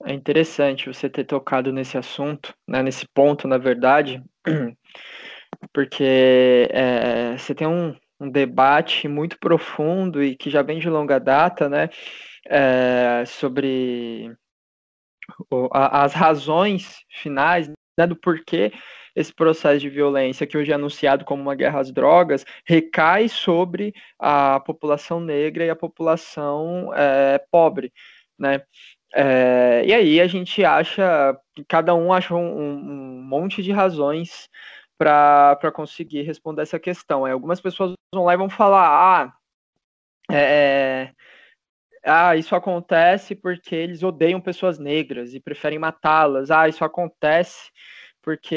[0.06, 4.22] É interessante você ter tocado nesse assunto, né, nesse ponto, na verdade,
[5.72, 11.20] porque é, você tem um, um, debate muito profundo e que já vem de longa
[11.20, 11.90] data, né,
[12.50, 14.30] é, sobre
[15.72, 18.72] as razões finais né, do porquê
[19.16, 23.94] esse processo de violência, que hoje é anunciado como uma guerra às drogas, recai sobre
[24.18, 27.94] a população negra e a população é, pobre,
[28.38, 28.64] né?
[29.16, 34.50] É, e aí a gente acha, cada um acha um, um monte de razões
[34.98, 37.28] para conseguir responder essa questão.
[37.28, 39.34] É, algumas pessoas vão lá e vão falar, ah,
[40.32, 41.12] é,
[42.04, 46.52] ah, isso acontece porque eles odeiam pessoas negras e preferem matá-las.
[46.52, 47.72] Ah, isso acontece
[48.22, 48.56] porque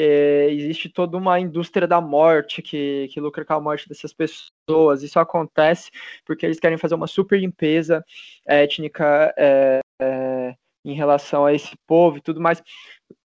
[0.49, 5.03] existe toda uma indústria da morte que, que lucra com a morte dessas pessoas.
[5.03, 5.91] Isso acontece
[6.25, 8.03] porque eles querem fazer uma super limpeza
[8.45, 10.55] étnica é, é,
[10.85, 12.63] em relação a esse povo e tudo mais.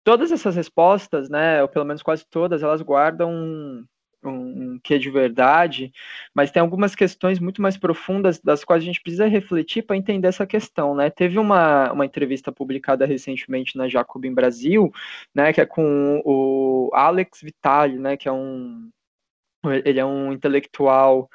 [0.05, 3.85] Todas essas respostas, né, ou pelo menos quase todas, elas guardam
[4.25, 5.93] um, um, um quê de verdade,
[6.35, 10.29] mas tem algumas questões muito mais profundas das quais a gente precisa refletir para entender
[10.29, 11.11] essa questão, né?
[11.11, 14.93] Teve uma, uma entrevista publicada recentemente na Jacobin Brasil,
[15.35, 18.91] né, que é com o Alex Vitali, né, que é um
[19.85, 21.29] ele é um intelectual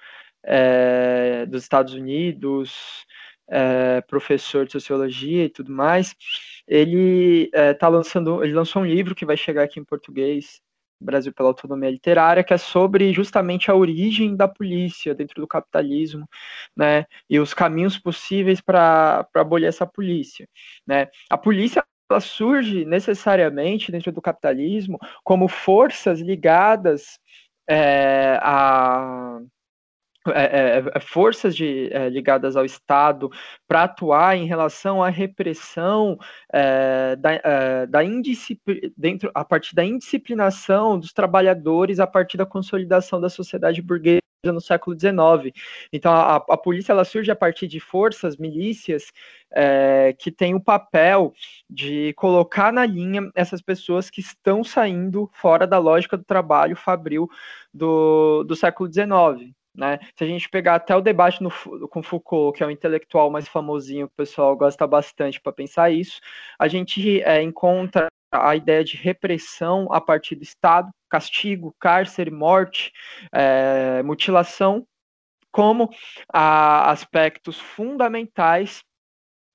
[0.44, 3.06] é, dos Estados Unidos,
[3.48, 6.16] é, professor de sociologia e tudo mais.
[6.68, 10.62] Ele é, lançando, ele lançou um livro que vai chegar aqui em português
[11.00, 16.28] Brasil pela Autonomia Literária, que é sobre justamente a origem da polícia dentro do capitalismo,
[16.76, 20.48] né, e os caminhos possíveis para abolir essa polícia,
[20.88, 21.08] né.
[21.30, 27.20] A polícia ela surge necessariamente dentro do capitalismo como forças ligadas
[27.68, 29.40] é, a
[30.34, 33.30] é, é, é, forças de, é, ligadas ao Estado
[33.68, 36.18] para atuar em relação à repressão
[36.52, 38.00] é, da, é, da
[38.98, 44.62] dentro a partir da indisciplinação dos trabalhadores a partir da consolidação da sociedade burguesa no
[44.62, 45.54] século XIX.
[45.92, 49.12] Então a, a polícia ela surge a partir de forças, milícias
[50.20, 51.34] que têm o papel
[51.70, 57.30] de colocar na linha essas pessoas que estão saindo fora da lógica do trabalho fabril
[57.74, 59.56] do, do século XIX.
[59.76, 60.00] Né?
[60.16, 61.52] Se a gente pegar até o debate no,
[61.90, 65.92] com Foucault, que é o intelectual mais famosinho, que o pessoal gosta bastante para pensar
[65.92, 66.20] isso,
[66.58, 72.92] a gente é, encontra a ideia de repressão a partir do Estado, castigo, cárcere, morte,
[73.34, 74.86] é, mutilação,
[75.52, 75.90] como
[76.32, 78.84] a, aspectos fundamentais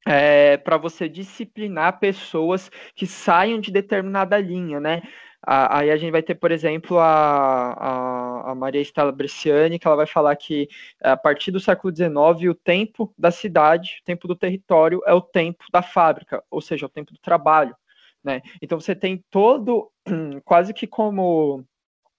[0.07, 5.03] é, para você disciplinar pessoas que saiam de determinada linha, né?
[5.43, 9.97] Aí a gente vai ter, por exemplo, a, a, a Maria Estela Bresciani, que ela
[9.97, 10.69] vai falar que
[11.03, 15.21] a partir do século XIX o tempo da cidade, o tempo do território é o
[15.21, 17.75] tempo da fábrica, ou seja, o tempo do trabalho.
[18.23, 18.43] Né?
[18.61, 19.91] Então você tem todo,
[20.45, 21.65] quase que como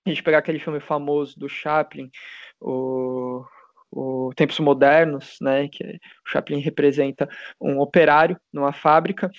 [0.06, 2.10] a gente pegar aquele filme famoso do Chaplin,
[2.60, 3.46] o
[3.92, 7.28] o Tempos Modernos, né, que o Chaplin representa
[7.60, 9.30] um operário numa fábrica,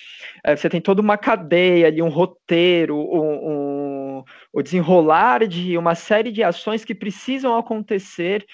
[0.44, 5.94] é, você tem toda uma cadeia ali, um roteiro, um, um, o desenrolar de uma
[5.94, 8.44] série de ações que precisam acontecer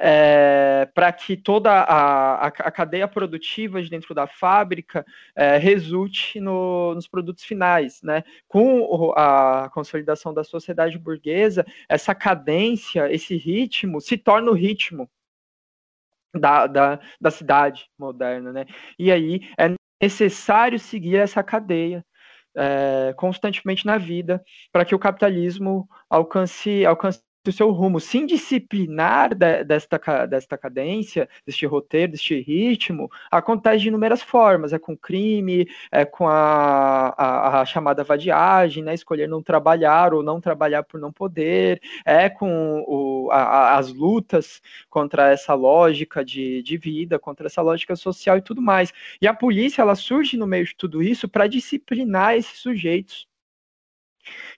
[0.00, 6.94] é, para que toda a, a, cadeia produtiva de dentro da fábrica é, resulte no,
[6.94, 8.22] nos produtos finais, né?
[8.46, 15.10] Com a consolidação da sociedade burguesa, essa cadência, esse ritmo se torna o ritmo
[16.34, 18.66] da, da, da cidade moderna, né?
[18.98, 22.04] E aí é necessário seguir essa cadeia
[22.56, 29.34] é, constantemente na vida para que o capitalismo alcance, alcance o seu rumo, se indisciplinar
[29.34, 35.68] de, desta, desta cadência, deste roteiro, deste ritmo, acontece de inúmeras formas, é com crime,
[35.90, 41.00] é com a, a, a, chamada vadiagem, né, escolher não trabalhar ou não trabalhar por
[41.00, 47.46] não poder, é com o, a, as lutas contra essa lógica de, de vida, contra
[47.46, 48.92] essa lógica social e tudo mais.
[49.20, 53.26] E a polícia, ela surge no meio de tudo isso para disciplinar esses sujeitos,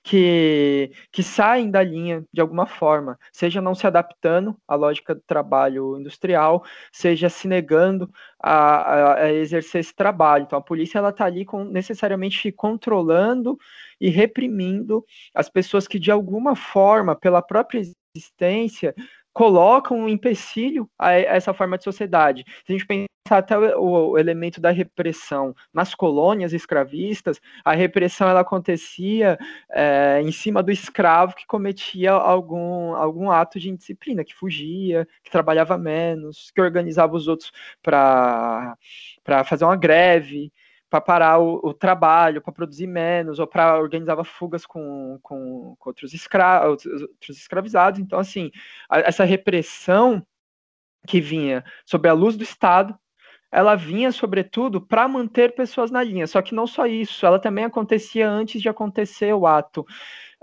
[0.02, 5.20] que, que saem da linha de alguma forma, seja não se adaptando à lógica do
[5.22, 8.10] trabalho industrial, seja se negando
[8.42, 10.44] a, a exercer esse trabalho.
[10.44, 13.58] Então, a polícia ela está ali com, necessariamente controlando
[14.00, 15.04] e reprimindo
[15.34, 17.82] as pessoas que, de alguma forma, pela própria
[18.14, 18.94] existência,
[19.32, 22.44] colocam um empecilho a essa forma de sociedade.
[22.66, 23.08] Se a gente pensar
[23.38, 29.38] até o, elemento da repressão nas colônias escravistas, a repressão ela acontecia
[29.70, 35.30] é, em cima do escravo que cometia algum, algum ato de indisciplina, que fugia, que
[35.30, 37.52] trabalhava menos, que organizava os outros
[37.82, 38.76] para
[39.44, 40.52] fazer uma greve,
[40.90, 45.88] para parar o, o trabalho, para produzir menos, ou para organizava fugas com, com, com
[45.88, 48.00] outros, escra outros escravizados.
[48.00, 48.50] Então, assim,
[48.88, 50.26] a, essa repressão
[51.06, 52.98] que vinha sob a luz do Estado,
[53.52, 56.26] ela vinha sobretudo para manter pessoas na linha.
[56.26, 59.86] Só que não só isso, ela também acontecia antes de acontecer o ato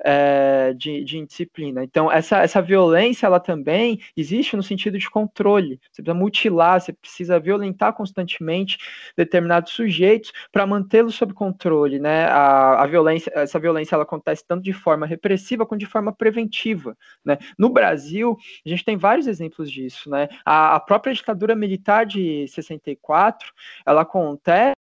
[0.04, 1.84] é, de, de, indisciplina.
[1.84, 5.80] Então, essa, essa violência, ela também existe no sentido de controle.
[5.91, 8.78] Você precisa mutilar, você precisa violentar constantemente
[9.16, 12.26] determinados sujeitos para mantê-los sob controle, né?
[12.26, 16.95] A, a violência, essa violência, ela acontece tanto de forma repressiva quanto de forma preventiva,
[17.24, 17.38] né?
[17.58, 20.28] No Brasil, a gente tem vários exemplos disso, né?
[20.45, 23.52] A, a própria ditadura militar de 64,
[23.86, 24.78] ela acontece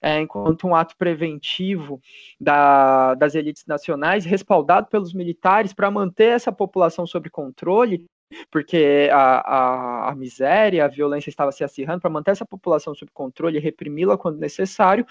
[0.00, 2.00] é, enquanto um ato preventivo
[2.40, 8.04] da, das elites nacionais, respaldado pelos militares para manter essa população sob controle,
[8.50, 13.10] porque a, a, a, miséria, a violência estava se acirrando, para manter essa população sob
[13.12, 15.06] controle e reprimi-la quando necessário,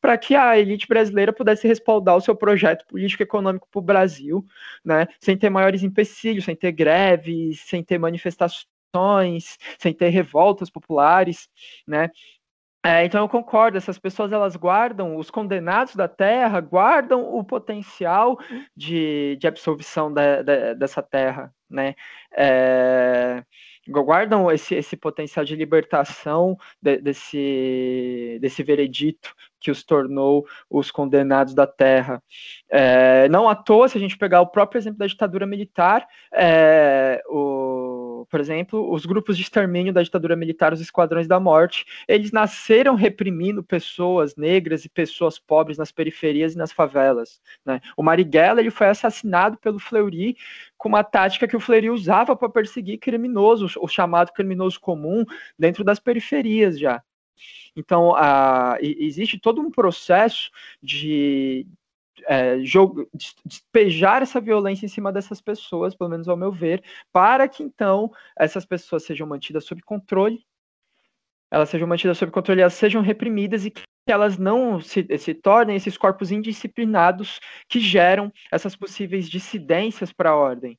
[0.00, 4.44] para que a elite brasileira pudesse respaldar o seu projeto político-econômico para o Brasil,
[4.84, 11.48] né, sem ter maiores empecilhos, sem ter greves, sem ter manifestações, sem ter revoltas populares,
[11.86, 12.10] né,
[12.84, 18.36] é, então eu concordo, essas pessoas elas guardam, os condenados da terra guardam o potencial
[18.76, 21.94] de, de absorção da, da, dessa terra, né?
[22.36, 23.44] É,
[23.88, 31.54] guardam esse, esse potencial de libertação de, desse, desse veredito que os tornou os condenados
[31.54, 32.20] da terra.
[32.68, 37.22] É, não à toa, se a gente pegar o próprio exemplo da ditadura militar, é,
[38.28, 42.94] por exemplo, os grupos de extermínio da ditadura militar, os esquadrões da morte, eles nasceram
[42.94, 47.40] reprimindo pessoas negras e pessoas pobres nas periferias e nas favelas.
[47.64, 47.80] Né?
[47.96, 50.36] O Marighella ele foi assassinado pelo Fleury
[50.76, 55.24] com uma tática que o Fleury usava para perseguir criminosos, o chamado criminoso comum,
[55.58, 57.02] dentro das periferias já.
[57.74, 60.50] Então, a, existe todo um processo
[60.82, 61.66] de,
[62.26, 62.56] é,
[63.44, 66.82] despejar essa violência em cima dessas pessoas, pelo menos ao meu ver,
[67.12, 70.44] para que então essas pessoas sejam mantidas sob controle,
[71.50, 75.76] elas sejam mantidas sob controle, elas sejam reprimidas e que elas não se, se tornem
[75.76, 80.78] esses corpos indisciplinados que geram essas possíveis dissidências para a ordem.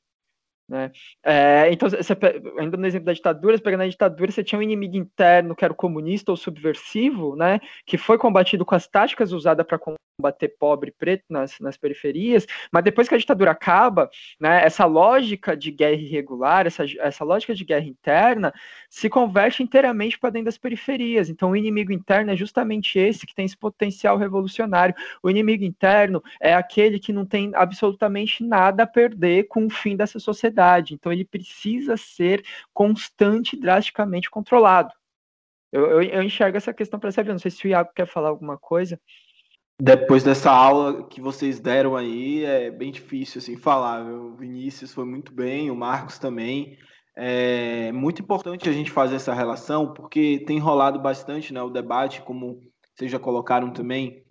[0.68, 0.90] Né?
[1.22, 2.16] É, então, você,
[2.58, 5.72] ainda no exemplo da ditadura, pegando a ditadura, você tinha um inimigo interno que era
[5.72, 9.78] o comunista ou subversivo, né, que foi combatido com as táticas usadas para
[10.16, 14.08] combater pobre preto nas, nas periferias, mas depois que a ditadura acaba,
[14.38, 18.52] né, essa lógica de guerra irregular, essa, essa lógica de guerra interna,
[18.88, 21.28] se converte inteiramente para dentro das periferias.
[21.28, 24.94] Então, o inimigo interno é justamente esse que tem esse potencial revolucionário.
[25.22, 29.96] O inimigo interno é aquele que não tem absolutamente nada a perder com o fim
[29.96, 30.94] dessa sociedade sociedade.
[30.94, 34.92] Então ele precisa ser constante e drasticamente controlado.
[35.72, 37.32] Eu, eu, eu enxergo essa questão para saber.
[37.32, 39.00] Não sei se o Iago quer falar alguma coisa.
[39.80, 44.04] Depois dessa aula que vocês deram aí, é bem difícil assim falar.
[44.04, 46.78] O Vinícius foi muito bem, o Marcos também.
[47.16, 52.22] É muito importante a gente fazer essa relação, porque tem rolado bastante né, o debate,
[52.22, 52.60] como
[52.94, 54.24] vocês já colocaram também,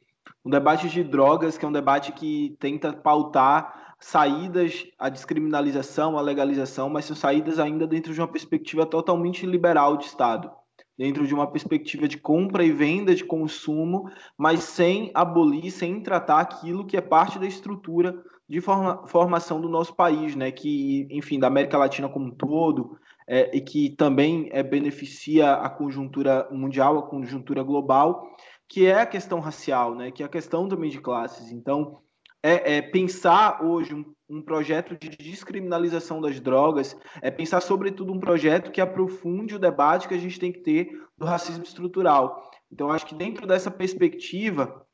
[0.46, 6.22] um debate de drogas, que é um debate que tenta pautar saídas à descriminalização, à
[6.22, 10.52] legalização, mas são saídas ainda dentro de uma perspectiva totalmente liberal de Estado,
[10.98, 16.40] dentro de uma perspectiva de compra e venda de consumo, mas sem abolir, sem tratar
[16.40, 18.16] aquilo que é parte da estrutura
[18.48, 20.52] de forma, formação do nosso país, né?
[20.52, 25.70] Que, enfim, da América Latina como um todo, é, e que também é, beneficia a
[25.70, 28.28] conjuntura mundial, a conjuntura global,
[28.68, 30.12] que é a questão racial, né?
[30.12, 31.52] Que é a questão também de classes.
[31.52, 32.00] Então,
[32.44, 34.06] é, é pensar hoje um,
[34.38, 40.08] um, projeto de descriminalização das drogas, é pensar, sobretudo, um projeto que aprofunde o debate
[40.08, 42.50] que a gente tem que ter do racismo estrutural.
[42.72, 44.86] Então, acho que dentro dessa perspectiva,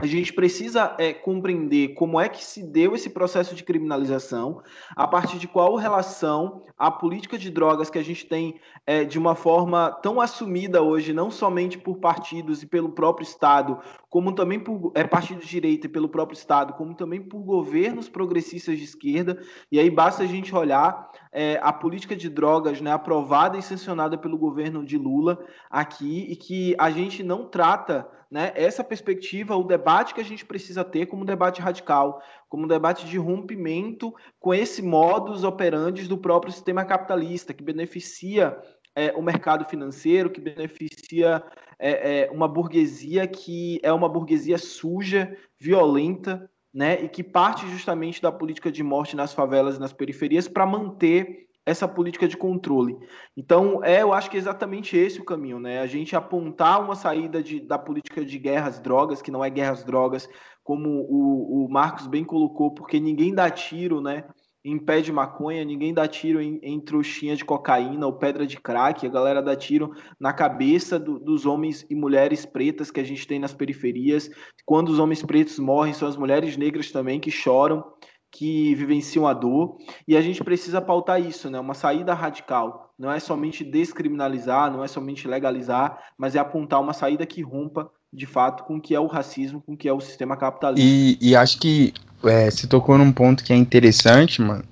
[0.00, 4.62] a gente precisa é, compreender como é que se deu esse processo de criminalização,
[4.96, 9.18] a partir de qual relação a política de drogas que a gente tem é, de
[9.18, 13.78] uma forma tão assumida hoje, não somente por partidos e pelo próprio Estado,
[14.08, 18.08] como também por é, partidos de direita e pelo próprio Estado, como também por governos
[18.08, 19.38] progressistas de esquerda.
[19.70, 24.16] E aí basta a gente olhar é, a política de drogas né, aprovada e sancionada
[24.16, 25.38] pelo governo de Lula
[25.68, 30.46] aqui, e que a gente não trata né, essa perspectiva, o debate que a gente
[30.46, 36.06] precisa ter como um debate radical, como um debate de rompimento com esse modus operandi
[36.06, 38.56] do próprio sistema capitalista, que beneficia
[38.94, 41.42] é, o mercado financeiro, que beneficia
[41.76, 48.22] é, é, uma burguesia que é uma burguesia suja, violenta, né, e que parte justamente
[48.22, 52.96] da política de morte nas favelas e nas periferias para manter essa política de controle.
[53.36, 55.80] Então, é, eu acho que é exatamente esse o caminho, né?
[55.80, 59.84] A gente apontar uma saída de, da política de guerras drogas, que não é guerras
[59.84, 60.28] drogas,
[60.62, 64.24] como o, o Marcos bem colocou, porque ninguém dá tiro, né?
[64.64, 68.58] em pé de maconha, ninguém dá tiro em, em trouxinha de cocaína ou pedra de
[68.58, 73.04] crack, a galera dá tiro na cabeça do, dos homens e mulheres pretas que a
[73.04, 74.30] gente tem nas periferias.
[74.66, 77.82] Quando os homens pretos morrem, são as mulheres negras também que choram,
[78.30, 79.76] que vivenciam a dor.
[80.06, 81.58] E a gente precisa pautar isso, né?
[81.58, 82.92] Uma saída radical.
[82.98, 87.90] Não é somente descriminalizar, não é somente legalizar, mas é apontar uma saída que rompa
[88.12, 90.86] de fato com o que é o racismo, com o que é o sistema capitalista.
[90.86, 94.64] E, e acho que é, você tocou num ponto que é interessante, mano,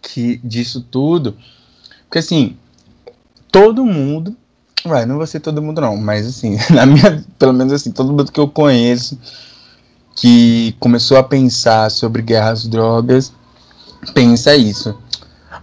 [0.00, 1.36] que disso tudo,
[2.04, 2.56] porque assim,
[3.50, 4.36] todo mundo,
[4.84, 8.12] vai, não vou ser todo mundo não, mas assim, na minha, pelo menos assim, todo
[8.12, 9.18] mundo que eu conheço
[10.14, 13.32] que começou a pensar sobre guerras drogas,
[14.14, 14.94] pensa isso.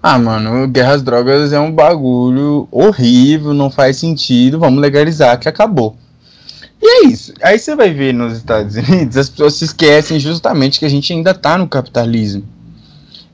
[0.02, 5.96] Ah, mano, guerras drogas é um bagulho horrível, não faz sentido, vamos legalizar que acabou.
[6.82, 7.34] E é isso.
[7.42, 11.12] Aí você vai ver nos Estados Unidos, as pessoas se esquecem justamente que a gente
[11.12, 12.44] ainda está no capitalismo.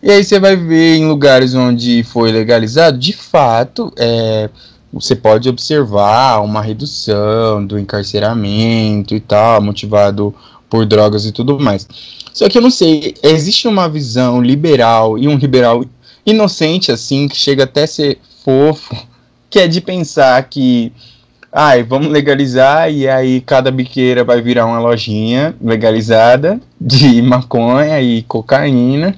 [0.02, 4.50] E aí você vai ver em lugares onde foi legalizado, de fato, é,
[4.92, 10.36] você pode observar uma redução do encarceramento e tal, motivado
[10.74, 11.88] por drogas e tudo mais.
[12.34, 15.86] Só que eu não sei, existe uma visão liberal e um liberal
[16.26, 18.98] inocente assim, que chega até a ser fofo,
[19.52, 20.92] que é de pensar que
[21.52, 28.24] ai, vamos legalizar e aí cada biqueira vai virar uma lojinha legalizada de maconha e
[28.24, 29.16] cocaína.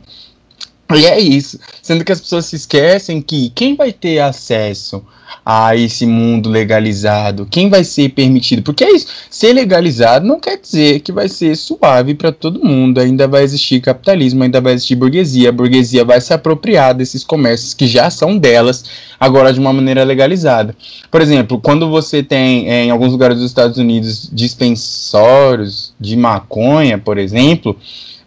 [0.94, 1.60] E é isso.
[1.82, 5.04] Sendo que as pessoas se esquecem que quem vai ter acesso
[5.44, 7.48] a esse mundo legalizado?
[7.50, 8.62] Quem vai ser permitido?
[8.62, 9.08] Porque é isso.
[9.30, 13.00] Ser legalizado não quer dizer que vai ser suave para todo mundo.
[13.00, 15.50] Ainda vai existir capitalismo, ainda vai existir burguesia.
[15.50, 18.86] A burguesia vai se apropriar desses comércios que já são delas,
[19.20, 20.76] agora de uma maneira legalizada.
[21.10, 27.00] Por exemplo, quando você tem é, em alguns lugares dos Estados Unidos dispensórios de maconha,
[27.00, 27.76] por exemplo,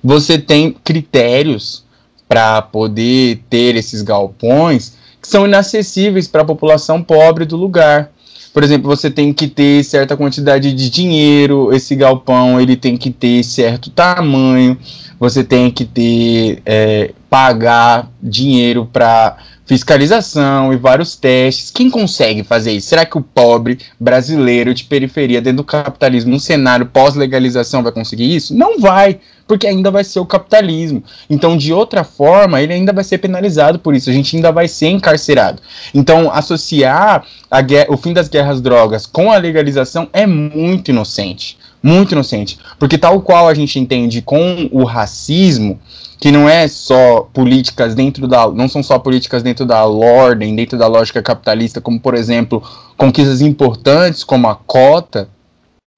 [0.03, 1.87] você tem critérios
[2.29, 8.11] para poder ter esses galpões que são inacessíveis para a população pobre do lugar.
[8.53, 13.11] Por exemplo, você tem que ter certa quantidade de dinheiro, esse galpão ele tem que
[13.11, 14.77] ter certo tamanho,
[15.19, 19.37] você tem que ter é, pagar dinheiro para
[19.69, 21.71] fiscalização e vários testes.
[21.71, 22.89] Quem consegue fazer isso?
[22.89, 28.35] Será que o pobre brasileiro de periferia, dentro do capitalismo, num cenário pós-legalização, vai conseguir
[28.35, 28.57] isso?
[28.57, 31.05] Não vai, porque ainda vai ser o capitalismo.
[31.29, 34.09] Então, de outra forma, ele ainda vai ser penalizado por isso.
[34.09, 35.61] A gente ainda vai ser encarcerado.
[35.95, 37.27] Então, associar
[37.67, 41.59] guerra, o fim das guerras drogas com a legalização é muito inocente.
[41.83, 42.59] Muito inocente.
[42.79, 45.79] Porque, tal qual a gente entende com o racismo
[46.19, 48.49] que não é só políticas dentro da.
[48.49, 52.63] não são só políticas dentro da ordem, dentro da lógica capitalista, como por exemplo,
[52.97, 55.29] conquistas importantes como a cota,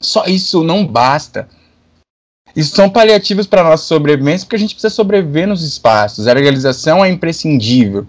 [0.01, 1.49] só isso não basta.
[2.55, 6.27] Isso são paliativos para nossa sobrevivência, porque a gente precisa sobreviver nos espaços.
[6.27, 8.07] A legalização é imprescindível.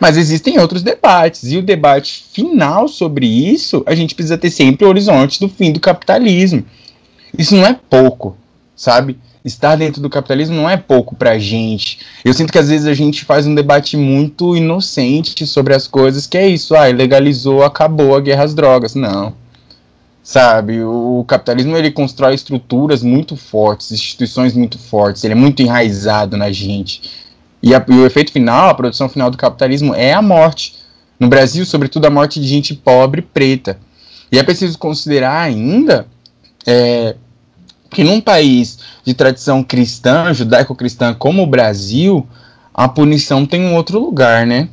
[0.00, 4.84] Mas existem outros debates, e o debate final sobre isso, a gente precisa ter sempre
[4.84, 6.64] o horizonte do fim do capitalismo.
[7.38, 8.36] Isso não é pouco,
[8.74, 9.18] sabe?
[9.46, 12.00] estar dentro do capitalismo não é pouco pra gente.
[12.24, 16.26] Eu sinto que às vezes a gente faz um debate muito inocente sobre as coisas,
[16.26, 18.94] que é isso, ah, legalizou, acabou a guerra às drogas.
[18.94, 19.34] Não.
[20.22, 26.36] Sabe, o capitalismo ele constrói estruturas muito fortes, instituições muito fortes, ele é muito enraizado
[26.36, 27.24] na gente.
[27.62, 30.74] E, a, e o efeito final, a produção final do capitalismo é a morte.
[31.18, 33.78] No Brasil, sobretudo, a morte de gente pobre preta.
[34.30, 36.08] E é preciso considerar ainda
[36.66, 37.14] é,
[37.90, 42.26] que num país de tradição cristã, judaico-cristã como o Brasil,
[42.74, 44.68] a punição tem um outro lugar, né?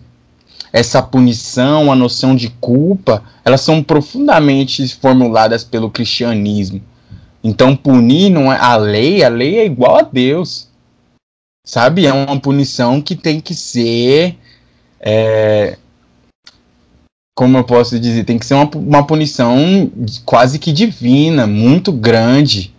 [0.71, 6.81] Essa punição, a noção de culpa, elas são profundamente formuladas pelo cristianismo.
[7.43, 10.67] Então, punir não é a lei, a lei é igual a Deus.
[11.65, 12.05] Sabe?
[12.05, 14.37] É uma punição que tem que ser.
[14.99, 15.77] É,
[17.35, 18.23] como eu posso dizer?
[18.23, 19.91] Tem que ser uma, uma punição
[20.25, 22.73] quase que divina, muito grande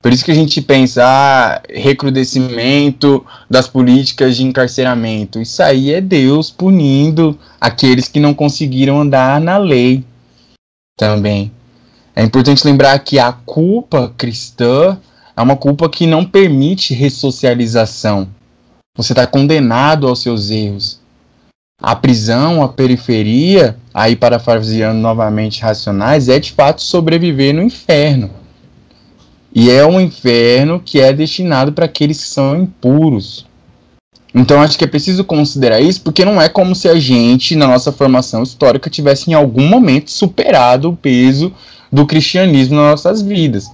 [0.00, 5.40] por isso que a gente pensa, ah, recrudescimento das políticas de encarceramento.
[5.40, 10.04] Isso aí é Deus punindo aqueles que não conseguiram andar na lei
[10.96, 11.50] também.
[12.14, 14.98] É importante lembrar que a culpa cristã
[15.36, 18.28] é uma culpa que não permite ressocialização.
[18.96, 21.00] Você está condenado aos seus erros.
[21.80, 28.37] A prisão, a periferia, aí parafraseando novamente racionais, é de fato sobreviver no inferno.
[29.54, 33.46] E é um inferno que é destinado para aqueles que são impuros.
[34.34, 37.66] Então acho que é preciso considerar isso, porque não é como se a gente, na
[37.66, 41.52] nossa formação histórica, tivesse em algum momento superado o peso
[41.90, 43.70] do cristianismo nas nossas vidas.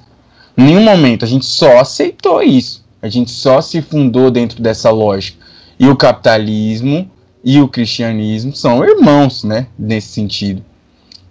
[0.57, 2.85] Em nenhum momento a gente só aceitou isso.
[3.03, 5.45] A gente só se fundou dentro dessa lógica.
[5.79, 7.11] E o capitalismo
[7.45, 9.67] e o cristianismo são irmãos, né?
[9.79, 10.65] Nesse sentido.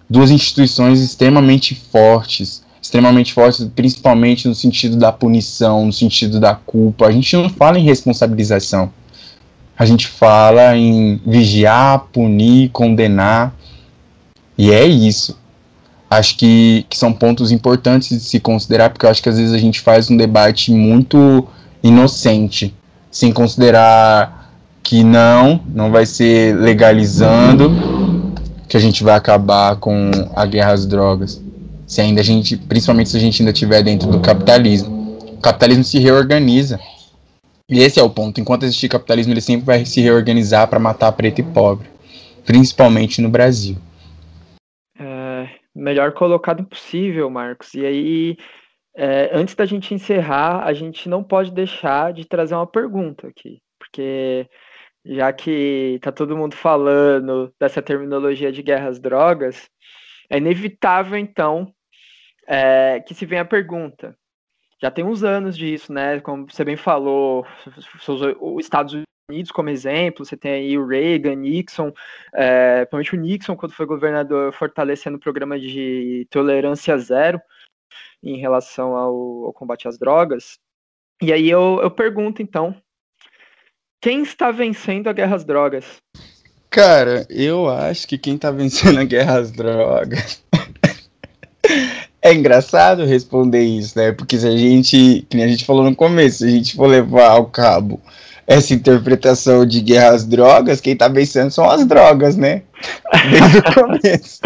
[0.08, 7.08] Duas instituições extremamente fortes, extremamente fortes, principalmente no sentido da punição, no sentido da culpa.
[7.08, 8.92] A gente não fala em responsabilização.
[9.80, 13.56] A gente fala em vigiar, punir, condenar.
[14.58, 15.40] E é isso.
[16.10, 19.54] Acho que, que são pontos importantes de se considerar, porque eu acho que às vezes
[19.54, 21.48] a gente faz um debate muito
[21.82, 22.76] inocente,
[23.10, 24.52] sem considerar
[24.84, 27.72] que não, não vai ser legalizando
[28.68, 31.42] que a gente vai acabar com a guerra às drogas.
[31.86, 35.18] Se ainda a gente, principalmente se a gente ainda estiver dentro do capitalismo.
[35.34, 36.80] O capitalismo se reorganiza.
[37.70, 38.40] E esse é o ponto.
[38.40, 41.88] Enquanto existir capitalismo, ele sempre vai se reorganizar para matar preto e pobre,
[42.46, 43.78] principalmente no Brasil.
[45.00, 47.74] É, melhor colocado possível, Marcos.
[47.74, 48.38] E aí,
[48.96, 53.60] é, antes da gente encerrar, a gente não pode deixar de trazer uma pergunta aqui,
[53.80, 54.48] porque
[55.06, 59.70] já que tá todo mundo falando dessa terminologia de guerras drogas,
[60.34, 61.72] é inevitável então
[62.48, 64.18] é, que se venha a pergunta:
[64.82, 66.20] já tem uns anos disso, né?
[66.22, 67.46] Como você bem falou,
[68.42, 68.96] os Estados
[69.30, 71.94] Unidos como exemplo, você tem aí o Reagan, Nixon,
[72.34, 77.40] é, principalmente o Nixon, quando foi governador, fortalecendo o programa de tolerância zero
[78.24, 80.58] em relação ao, ao combate às drogas.
[81.22, 82.76] E aí eu, eu pergunto, então,
[84.02, 86.02] quem está vencendo a guerra às drogas?
[86.74, 90.42] Cara, eu acho que quem está vencendo a guerra às drogas
[92.20, 94.12] É engraçado responder isso, né?
[94.12, 97.30] Porque se a gente, que a gente falou no começo, se a gente for levar
[97.30, 98.02] ao cabo
[98.48, 102.64] essa interpretação de guerra às drogas, quem tá vencendo são as drogas, né?
[103.30, 104.40] Desde o começo.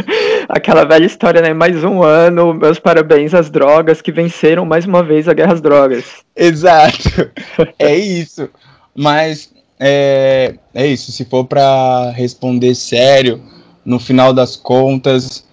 [0.49, 1.53] Aquela velha história, né?
[1.53, 5.61] Mais um ano, meus parabéns às drogas que venceram mais uma vez a guerra às
[5.61, 6.03] drogas.
[6.35, 7.31] Exato.
[7.79, 8.49] É isso.
[8.93, 9.49] Mas
[9.79, 11.11] é, é isso.
[11.11, 13.41] Se for para responder sério,
[13.85, 15.45] no final das contas,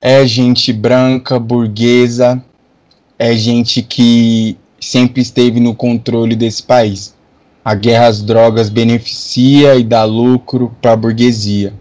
[0.00, 2.42] é gente branca, burguesa,
[3.18, 7.14] é gente que sempre esteve no controle desse país.
[7.64, 11.74] A guerra às drogas beneficia e dá lucro para a burguesia.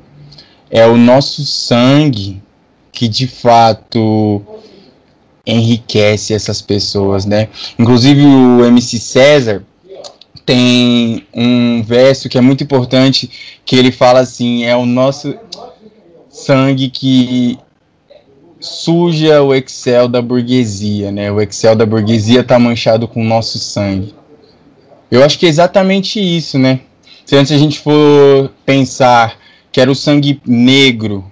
[0.72, 2.42] É o nosso sangue
[2.92, 4.42] que de fato
[5.46, 7.50] enriquece essas pessoas, né?
[7.78, 9.64] Inclusive o MC César
[10.46, 13.30] tem um verso que é muito importante
[13.66, 15.36] que ele fala assim: é o nosso
[16.30, 17.58] sangue que
[18.60, 21.32] suja o Excel da burguesia, né?
[21.32, 24.14] O Excel da burguesia tá manchado com o nosso sangue.
[25.10, 26.82] Eu acho que é exatamente isso, né?
[27.26, 29.38] Se antes a gente for pensar
[29.72, 31.26] que era o sangue negro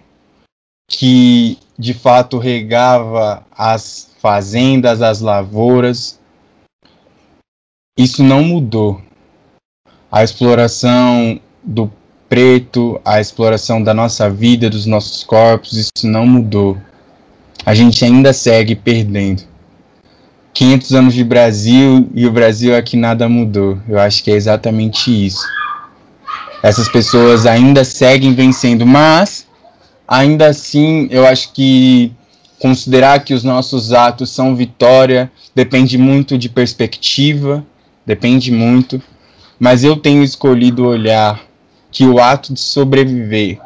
[0.88, 6.20] que de fato regava as fazendas, as lavouras,
[7.98, 9.02] isso não mudou.
[10.12, 11.92] A exploração do
[12.30, 16.78] preto, a exploração da nossa vida, dos nossos corpos, isso não mudou
[17.66, 19.44] a gente ainda segue perdendo.
[20.54, 23.78] 500 anos de Brasil e o Brasil aqui nada mudou.
[23.88, 25.44] Eu acho que é exatamente isso.
[26.62, 29.48] Essas pessoas ainda seguem vencendo, mas
[30.08, 32.14] ainda assim eu acho que
[32.60, 37.66] considerar que os nossos atos são vitória depende muito de perspectiva,
[38.06, 39.02] depende muito.
[39.60, 41.42] Mas eu tenho escolhido olhar
[41.92, 43.60] que o ato de sobreviver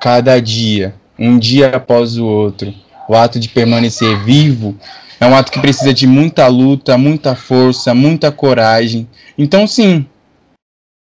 [0.00, 2.74] cada dia, um dia após o outro,
[3.08, 4.76] o ato de permanecer vivo
[5.20, 9.06] é um ato que precisa de muita luta, muita força, muita coragem.
[9.36, 10.06] Então, sim,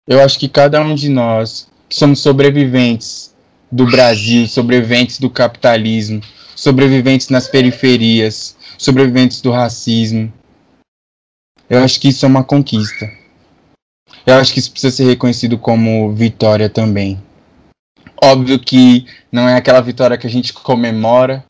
[0.07, 3.33] eu acho que cada um de nós que somos sobreviventes
[3.71, 6.21] do Brasil, sobreviventes do capitalismo,
[6.55, 10.31] sobreviventes nas periferias, sobreviventes do racismo,
[11.73, 13.11] eu acho que isso é uma conquista.
[14.27, 17.19] Eu acho que isso precisa ser reconhecido como vitória também.
[18.21, 21.43] Óbvio que não é aquela vitória que a gente comemora,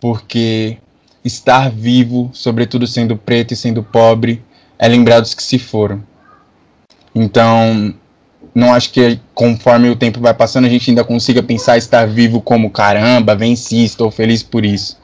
[0.00, 0.78] porque
[1.22, 4.42] estar vivo, sobretudo sendo preto e sendo pobre,
[4.78, 6.02] é lembrar dos que se foram.
[7.14, 7.94] Então,
[8.54, 12.40] não acho que conforme o tempo vai passando a gente ainda consiga pensar estar vivo
[12.40, 14.98] como caramba, venci, estou feliz por isso.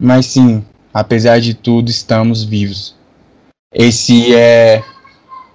[0.00, 0.62] Mas sim,
[0.92, 2.99] apesar de tudo, estamos vivos.
[3.72, 4.82] Esse é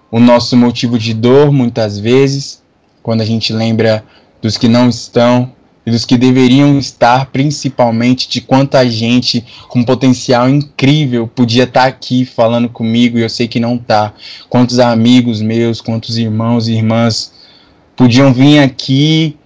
[0.10, 2.64] o nosso motivo de dor muitas vezes,
[3.04, 4.06] quando a gente lembra
[4.42, 5.52] dos que não estão,
[5.86, 11.88] e dos que deveriam estar, principalmente de quanta gente com potencial incrível podia estar tá
[11.88, 14.14] aqui falando comigo e eu sei que não tá.
[14.50, 17.34] Quantos amigos meus, quantos irmãos e irmãs
[17.98, 19.38] podiam vir aqui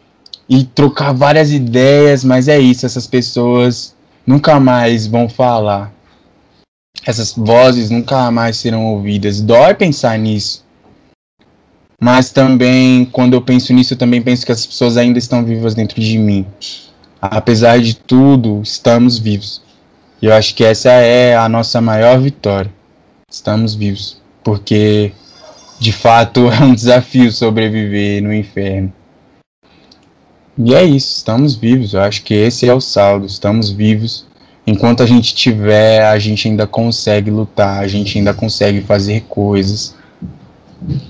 [0.48, 3.96] e trocar várias ideias, mas é isso, essas pessoas
[4.28, 5.92] nunca mais vão falar.
[7.06, 9.42] Essas vozes nunca mais serão ouvidas.
[9.42, 10.64] Dói pensar nisso.
[12.02, 15.76] mas também, quando eu penso nisso, eu também penso que as pessoas ainda estão vivas
[15.76, 16.46] dentro de mim.
[17.22, 19.62] Apesar de tudo, estamos vivos.
[20.22, 22.72] E eu acho que essa é a nossa maior vitória.
[23.30, 24.22] Estamos vivos.
[24.44, 25.12] Porque,
[25.80, 28.94] de fato, é um desafio sobreviver no inferno.
[30.58, 31.94] E é isso, estamos vivos.
[31.94, 33.26] Eu acho que esse é o saldo.
[33.26, 34.26] Estamos vivos.
[34.70, 39.96] Enquanto a gente tiver, a gente ainda consegue lutar, a gente ainda consegue fazer coisas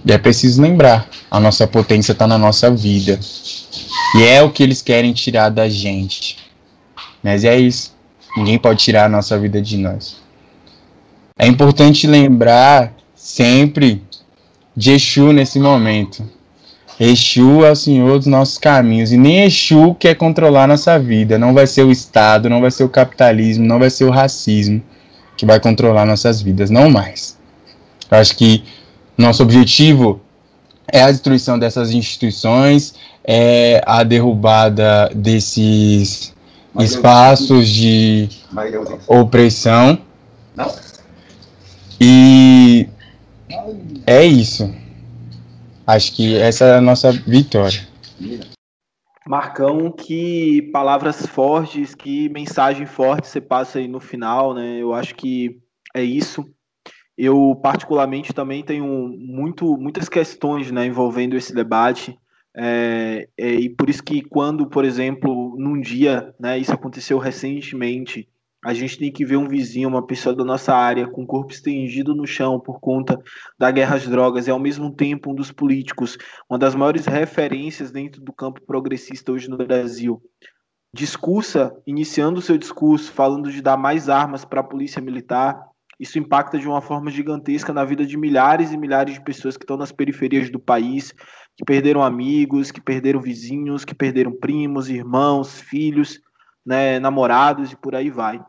[0.06, 3.20] e é preciso lembrar, a nossa potência está na nossa vida.
[4.16, 6.38] E é o que eles querem tirar da gente.
[7.22, 7.94] Mas é isso.
[8.36, 10.18] Ninguém pode tirar a nossa vida de nós.
[11.38, 14.02] É importante lembrar sempre
[14.76, 16.24] de Exu nesse momento.
[17.00, 19.12] Exu é o Senhor dos nossos caminhos.
[19.14, 21.38] E nem Exu quer controlar nossa vida.
[21.38, 24.82] Não vai ser o Estado, não vai ser o capitalismo, não vai ser o racismo
[25.38, 26.70] que vai controlar nossas vidas.
[26.70, 27.38] Não mais.
[28.12, 28.64] Eu acho que
[29.18, 30.20] nosso objetivo
[30.92, 36.34] é a destruição dessas instituições, é a derrubada desses
[36.80, 38.30] espaços de
[39.08, 40.00] opressão.
[42.02, 42.88] E
[44.06, 44.74] é isso.
[45.90, 47.80] Acho que essa é a nossa vitória.
[49.26, 54.78] Marcão, que palavras fortes, que mensagem forte você passa aí no final, né?
[54.78, 55.60] Eu acho que
[55.96, 56.46] é isso.
[57.18, 58.86] Eu, particularmente, também tenho
[59.18, 62.16] muito, muitas questões né, envolvendo esse debate.
[62.56, 68.30] É, é, e por isso que quando, por exemplo, num dia, né, isso aconteceu recentemente,
[68.64, 71.54] a gente tem que ver um vizinho, uma pessoa da nossa área, com o corpo
[71.54, 73.18] estendido no chão por conta
[73.58, 76.18] da guerra às drogas, e ao mesmo tempo um dos políticos,
[76.50, 80.22] uma das maiores referências dentro do campo progressista hoje no Brasil,
[80.94, 86.18] discursa, iniciando o seu discurso, falando de dar mais armas para a polícia militar, isso
[86.18, 89.76] impacta de uma forma gigantesca na vida de milhares e milhares de pessoas que estão
[89.76, 91.14] nas periferias do país,
[91.58, 96.22] que perderam amigos, que perderam vizinhos, que perderam primos, irmãos, filhos,
[96.66, 98.42] né, namorados e por aí vai.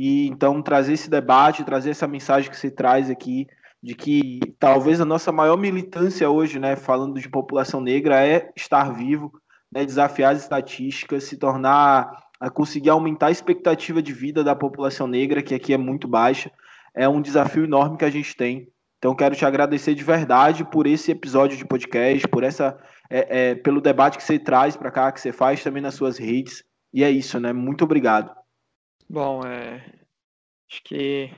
[0.00, 3.48] E então trazer esse debate, trazer essa mensagem que você traz aqui
[3.82, 8.92] de que talvez a nossa maior militância hoje, né, falando de população negra, é estar
[8.94, 9.32] vivo,
[9.72, 15.08] né, desafiar as estatísticas, se tornar, a conseguir aumentar a expectativa de vida da população
[15.08, 16.48] negra, que aqui é muito baixa,
[16.94, 18.68] é um desafio enorme que a gente tem.
[18.98, 22.78] Então, quero te agradecer de verdade por esse episódio de podcast, por essa,
[23.10, 26.18] é, é, pelo debate que você traz para cá, que você faz também nas suas
[26.18, 26.62] redes.
[26.94, 27.52] E é isso, né?
[27.52, 28.37] Muito obrigado.
[29.10, 29.82] Bom, é,
[30.70, 31.32] acho que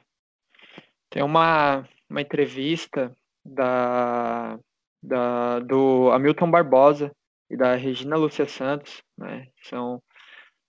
[1.09, 3.15] tem uma, uma entrevista
[3.45, 4.59] da,
[5.01, 7.13] da, do Hamilton Barbosa
[7.49, 9.47] e da Regina Lúcia Santos, né?
[9.63, 10.03] São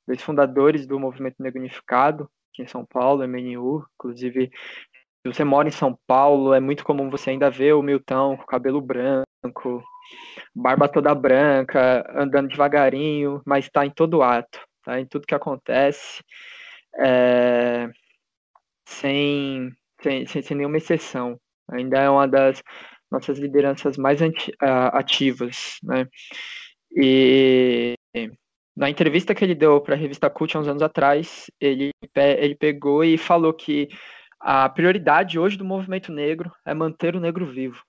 [0.08, 3.84] dois fundadores do Movimento Negro Unificado, aqui em São Paulo, MNU.
[3.96, 4.52] Inclusive,
[4.94, 8.46] se você mora em São Paulo, é muito comum você ainda ver o Milton com
[8.46, 9.84] cabelo branco,
[10.54, 15.00] barba toda branca, andando devagarinho, mas está em todo ato, tá?
[15.00, 16.24] em tudo que acontece,
[16.98, 17.90] é...
[18.88, 19.72] sem,
[20.02, 21.40] sem, sem, nenhuma exceção.
[21.72, 22.62] Ainda é uma das
[23.12, 24.20] nossas lideranças mais
[24.94, 26.08] ativas, né?
[26.96, 27.96] E
[28.76, 32.56] na entrevista que ele deu para a revista Cult há uns anos atrás, ele, ele
[32.56, 33.90] pegou e falou que
[34.40, 37.84] a prioridade hoje do movimento negro é manter o negro vivo.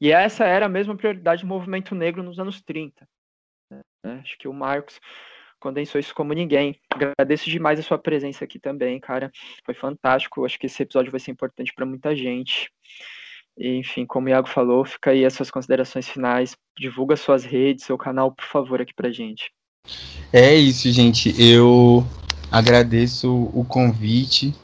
[0.00, 3.08] E essa era a mesma prioridade do movimento negro nos anos 30.
[3.70, 4.20] Né?
[4.20, 5.00] Acho que o Marcos
[5.62, 6.76] condensou isso como ninguém.
[6.90, 9.30] Agradeço demais a sua presença aqui também, cara.
[9.64, 10.44] Foi fantástico.
[10.44, 12.68] Acho que esse episódio vai ser importante para muita gente.
[13.56, 16.56] E, enfim, como o Iago falou, fica aí as suas considerações finais.
[16.76, 19.50] Divulga suas redes, seu canal, por favor, aqui pra gente.
[20.32, 21.34] É isso, gente.
[21.40, 22.04] Eu
[22.50, 24.54] agradeço o convite.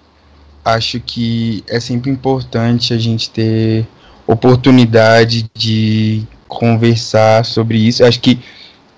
[0.65, 3.87] Acho que é sempre importante a gente ter
[4.27, 8.05] oportunidade de conversar sobre isso.
[8.05, 8.39] Acho que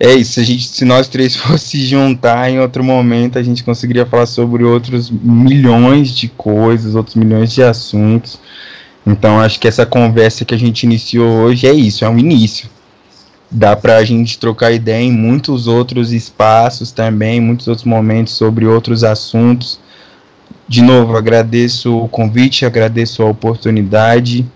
[0.00, 0.32] é isso.
[0.32, 4.26] Se, a gente, se nós três fosse juntar em outro momento, a gente conseguiria falar
[4.26, 8.40] sobre outros milhões de coisas, outros milhões de assuntos.
[9.06, 12.68] Então, acho que essa conversa que a gente iniciou hoje é isso, é um início
[13.50, 18.64] dá para a gente trocar ideia em muitos outros espaços também, muitos outros momentos sobre
[18.64, 19.80] outros assuntos.
[20.68, 24.46] De novo, agradeço o convite, agradeço a oportunidade,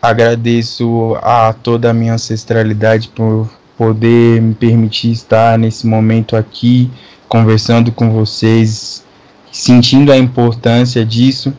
[0.00, 6.90] agradeço a toda a minha ancestralidade por poder me permitir estar nesse momento aqui,
[7.28, 9.04] conversando com vocês,
[9.50, 11.52] sentindo a importância disso.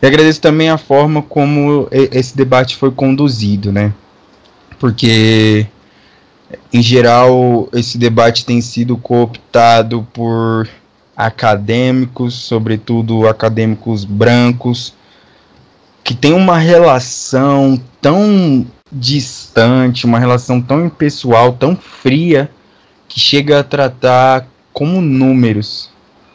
[0.00, 3.92] E agradeço também a forma como esse debate foi conduzido, né?
[4.82, 5.64] porque
[6.72, 10.68] em geral esse debate tem sido cooptado por
[11.16, 14.92] acadêmicos, sobretudo acadêmicos brancos,
[16.02, 22.50] que tem uma relação tão distante, uma relação tão impessoal, tão fria,
[23.08, 25.90] que chega a tratar como números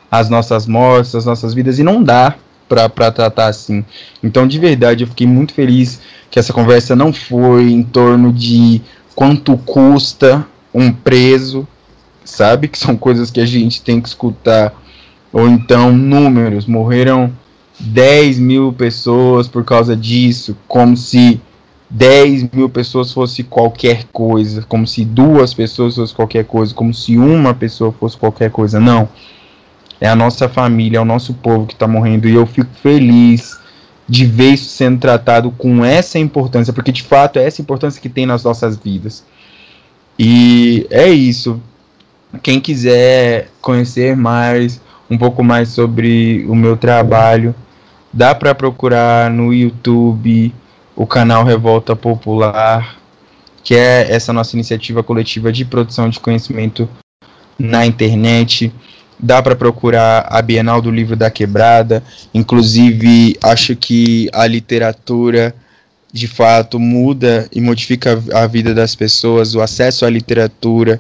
[0.09, 2.35] as nossas mortes, as nossas vidas, e não dá
[2.67, 3.83] para tratar assim.
[4.23, 8.81] Então, de verdade, eu fiquei muito feliz que essa conversa não foi em torno de
[9.15, 11.67] quanto custa um preso,
[12.23, 12.67] sabe?
[12.67, 14.73] Que são coisas que a gente tem que escutar.
[15.31, 16.65] Ou então, números.
[16.65, 17.31] Morreram
[17.79, 21.41] 10 mil pessoas por causa disso, como se
[21.89, 27.17] 10 mil pessoas fosse qualquer coisa, como se duas pessoas fosse qualquer coisa, como se
[27.17, 28.79] uma pessoa fosse qualquer coisa.
[28.79, 29.07] Não.
[29.99, 32.27] É a nossa família, é o nosso povo que está morrendo.
[32.27, 33.57] E eu fico feliz
[34.07, 38.09] de ver isso sendo tratado com essa importância, porque de fato é essa importância que
[38.09, 39.23] tem nas nossas vidas.
[40.19, 41.61] E é isso.
[42.43, 47.55] Quem quiser conhecer mais, um pouco mais sobre o meu trabalho,
[48.11, 50.53] dá para procurar no YouTube
[50.97, 52.97] o canal Revolta Popular,
[53.63, 56.89] que é essa nossa iniciativa coletiva de produção de conhecimento
[57.57, 58.73] na internet.
[59.19, 62.03] Dá para procurar a Bienal do Livro da Quebrada.
[62.33, 65.53] Inclusive, acho que a literatura
[66.11, 70.99] de fato muda e modifica a vida das pessoas, o acesso à literatura,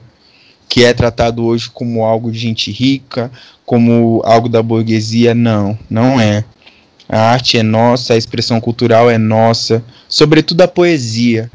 [0.69, 3.31] que é tratado hoje como algo de gente rica,
[3.65, 6.43] como algo da burguesia, não, não é.
[7.09, 11.49] A arte é nossa, a expressão cultural é nossa, sobretudo a poesia.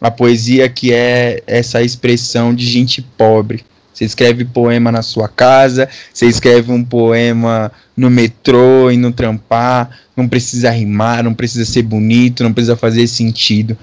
[0.00, 3.64] A poesia que é essa expressão de gente pobre.
[3.92, 9.98] Você escreve poema na sua casa, você escreve um poema no metrô e no trampar,
[10.16, 13.78] não precisa rimar, não precisa ser bonito, não precisa fazer sentido.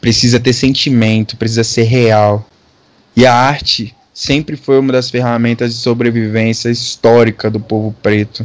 [0.00, 2.46] Precisa ter sentimento, precisa ser real.
[3.16, 8.44] E a arte sempre foi uma das ferramentas de sobrevivência histórica do povo preto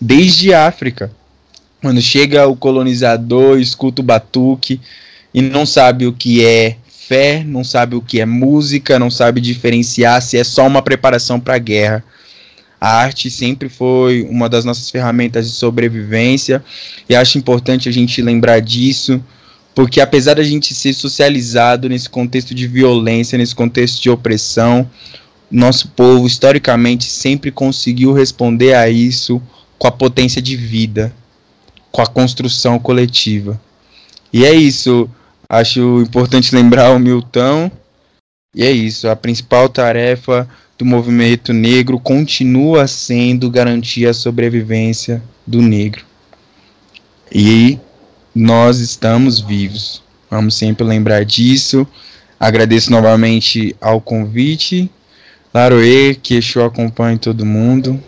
[0.00, 1.10] desde África.
[1.80, 4.80] Quando chega o colonizador, escuta o batuque
[5.32, 9.40] e não sabe o que é fé, não sabe o que é música, não sabe
[9.40, 12.02] diferenciar se é só uma preparação para a guerra.
[12.80, 16.64] A arte sempre foi uma das nossas ferramentas de sobrevivência
[17.08, 19.22] e acho importante a gente lembrar disso,
[19.74, 24.88] porque apesar da gente ser socializado nesse contexto de violência, nesse contexto de opressão,
[25.50, 29.42] nosso povo historicamente sempre conseguiu responder a isso
[29.78, 31.12] com a potência de vida,
[31.90, 33.60] com a construção coletiva.
[34.32, 35.08] E é isso.
[35.48, 37.70] Acho importante lembrar o Milton.
[38.54, 39.08] E é isso.
[39.08, 46.04] A principal tarefa do movimento negro continua sendo garantir a sobrevivência do negro.
[47.32, 47.78] E
[48.34, 50.02] nós estamos vivos.
[50.28, 51.86] Vamos sempre lembrar disso.
[52.38, 54.90] Agradeço novamente ao convite.
[55.52, 56.58] Laroê, que Exu
[57.20, 58.02] todo mundo.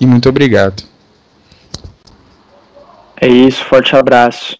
[0.00, 0.93] E muito obrigado.
[3.24, 4.54] É isso, forte abraço.